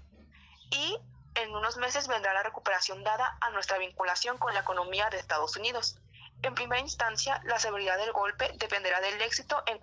y 0.70 0.98
en 1.42 1.54
unos 1.54 1.76
meses 1.76 2.08
vendrá 2.08 2.32
la 2.34 2.42
recuperación 2.42 3.04
dada 3.04 3.38
a 3.40 3.50
nuestra 3.50 3.78
vinculación 3.78 4.38
con 4.38 4.54
la 4.54 4.60
economía 4.60 5.08
de 5.10 5.18
Estados 5.18 5.56
Unidos. 5.56 5.96
En 6.42 6.54
primera 6.54 6.80
instancia, 6.80 7.40
la 7.44 7.58
severidad 7.58 7.96
del 7.98 8.12
golpe 8.12 8.52
dependerá 8.56 9.00
del 9.00 9.20
éxito 9.22 9.62
en, 9.66 9.78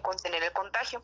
contener 0.00 0.42
el 0.42 0.52
contagio. 0.52 1.02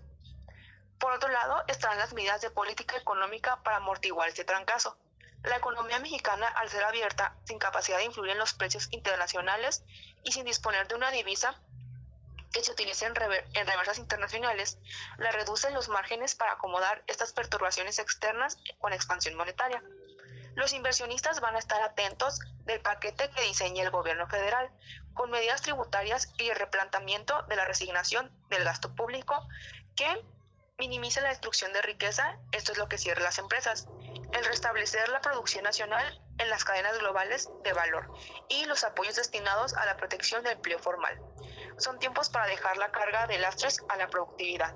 Por 0.98 1.12
otro 1.12 1.28
lado, 1.28 1.64
estarán 1.68 1.98
las 1.98 2.14
medidas 2.14 2.40
de 2.40 2.50
política 2.50 2.96
económica 2.96 3.62
para 3.62 3.76
amortiguar 3.76 4.28
este 4.28 4.44
trancazo. 4.44 4.96
La 5.42 5.56
economía 5.56 5.98
mexicana, 5.98 6.46
al 6.46 6.70
ser 6.70 6.84
abierta, 6.84 7.36
sin 7.44 7.58
capacidad 7.58 7.98
de 7.98 8.04
influir 8.04 8.32
en 8.32 8.38
los 8.38 8.54
precios 8.54 8.88
internacionales 8.90 9.84
y 10.22 10.32
sin 10.32 10.46
disponer 10.46 10.88
de 10.88 10.94
una 10.94 11.10
divisa, 11.10 11.60
que 12.54 12.62
se 12.62 12.70
utilice 12.70 13.04
en, 13.04 13.16
reversas 13.16 13.98
internacionales, 13.98 14.78
la 15.18 15.32
reducen 15.32 15.74
los 15.74 15.88
márgenes 15.88 16.36
para 16.36 16.52
acomodar 16.52 17.02
estas 17.08 17.32
perturbaciones 17.32 17.98
externas 17.98 18.56
con 18.78 18.92
expansión 18.92 19.34
monetaria. 19.34 19.82
Los 20.54 20.72
inversionistas 20.72 21.40
van 21.40 21.56
a 21.56 21.58
estar 21.58 21.82
atentos 21.82 22.38
del 22.64 22.80
paquete 22.80 23.28
que 23.30 23.42
diseñe 23.42 23.80
el 23.80 23.90
gobierno 23.90 24.28
federal, 24.28 24.70
con 25.14 25.32
medidas 25.32 25.62
tributarias 25.62 26.32
y 26.38 26.48
el 26.48 26.56
replanteamiento 26.56 27.42
de 27.48 27.56
la 27.56 27.64
resignación 27.64 28.30
del 28.50 28.62
gasto 28.62 28.94
público 28.94 29.48
que 29.96 30.24
minimice 30.78 31.20
la 31.20 31.30
destrucción 31.30 31.72
de 31.72 31.82
riqueza, 31.82 32.38
esto 32.52 32.70
es 32.70 32.78
lo 32.78 32.88
que 32.88 32.98
cierra 32.98 33.22
las 33.22 33.38
empresas, 33.38 33.88
el 34.32 34.44
restablecer 34.44 35.08
la 35.08 35.20
producción 35.20 35.64
nacional 35.64 36.20
en 36.38 36.50
las 36.50 36.64
cadenas 36.64 36.98
globales 36.98 37.48
de 37.64 37.72
valor 37.72 38.12
y 38.48 38.64
los 38.66 38.84
apoyos 38.84 39.16
destinados 39.16 39.74
a 39.74 39.86
la 39.86 39.96
protección 39.96 40.44
del 40.44 40.54
empleo 40.54 40.78
formal. 40.78 41.20
Son 41.78 41.98
tiempos 41.98 42.28
para 42.28 42.46
dejar 42.46 42.76
la 42.76 42.90
carga 42.92 43.26
de 43.26 43.38
lastres 43.38 43.82
a 43.88 43.96
la 43.96 44.08
productividad. 44.08 44.74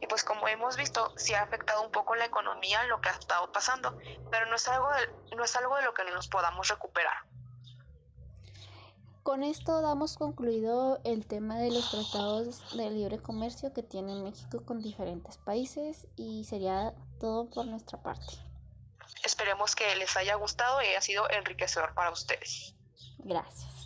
Y 0.00 0.06
pues 0.06 0.24
como 0.24 0.48
hemos 0.48 0.76
visto, 0.76 1.12
sí 1.16 1.34
ha 1.34 1.42
afectado 1.42 1.82
un 1.82 1.90
poco 1.90 2.14
la 2.14 2.24
economía 2.24 2.84
lo 2.84 3.00
que 3.00 3.08
ha 3.08 3.12
estado 3.12 3.52
pasando, 3.52 3.98
pero 4.30 4.46
no 4.46 4.56
es 4.56 4.66
algo 4.68 4.88
de, 4.92 5.36
no 5.36 5.44
es 5.44 5.56
algo 5.56 5.76
de 5.76 5.82
lo 5.82 5.94
que 5.94 6.04
no 6.04 6.12
nos 6.12 6.28
podamos 6.28 6.68
recuperar. 6.68 7.28
Con 9.28 9.42
esto 9.42 9.82
damos 9.82 10.16
concluido 10.16 11.00
el 11.04 11.26
tema 11.26 11.58
de 11.58 11.70
los 11.70 11.90
tratados 11.90 12.74
de 12.74 12.90
libre 12.90 13.18
comercio 13.18 13.74
que 13.74 13.82
tiene 13.82 14.14
México 14.14 14.64
con 14.64 14.80
diferentes 14.80 15.36
países 15.36 16.06
y 16.16 16.44
sería 16.44 16.94
todo 17.20 17.50
por 17.50 17.66
nuestra 17.66 18.00
parte. 18.00 18.38
Esperemos 19.22 19.76
que 19.76 19.94
les 19.96 20.16
haya 20.16 20.34
gustado 20.36 20.80
y 20.80 20.86
haya 20.86 21.02
sido 21.02 21.28
enriquecedor 21.30 21.92
para 21.92 22.10
ustedes. 22.10 22.74
Gracias. 23.18 23.77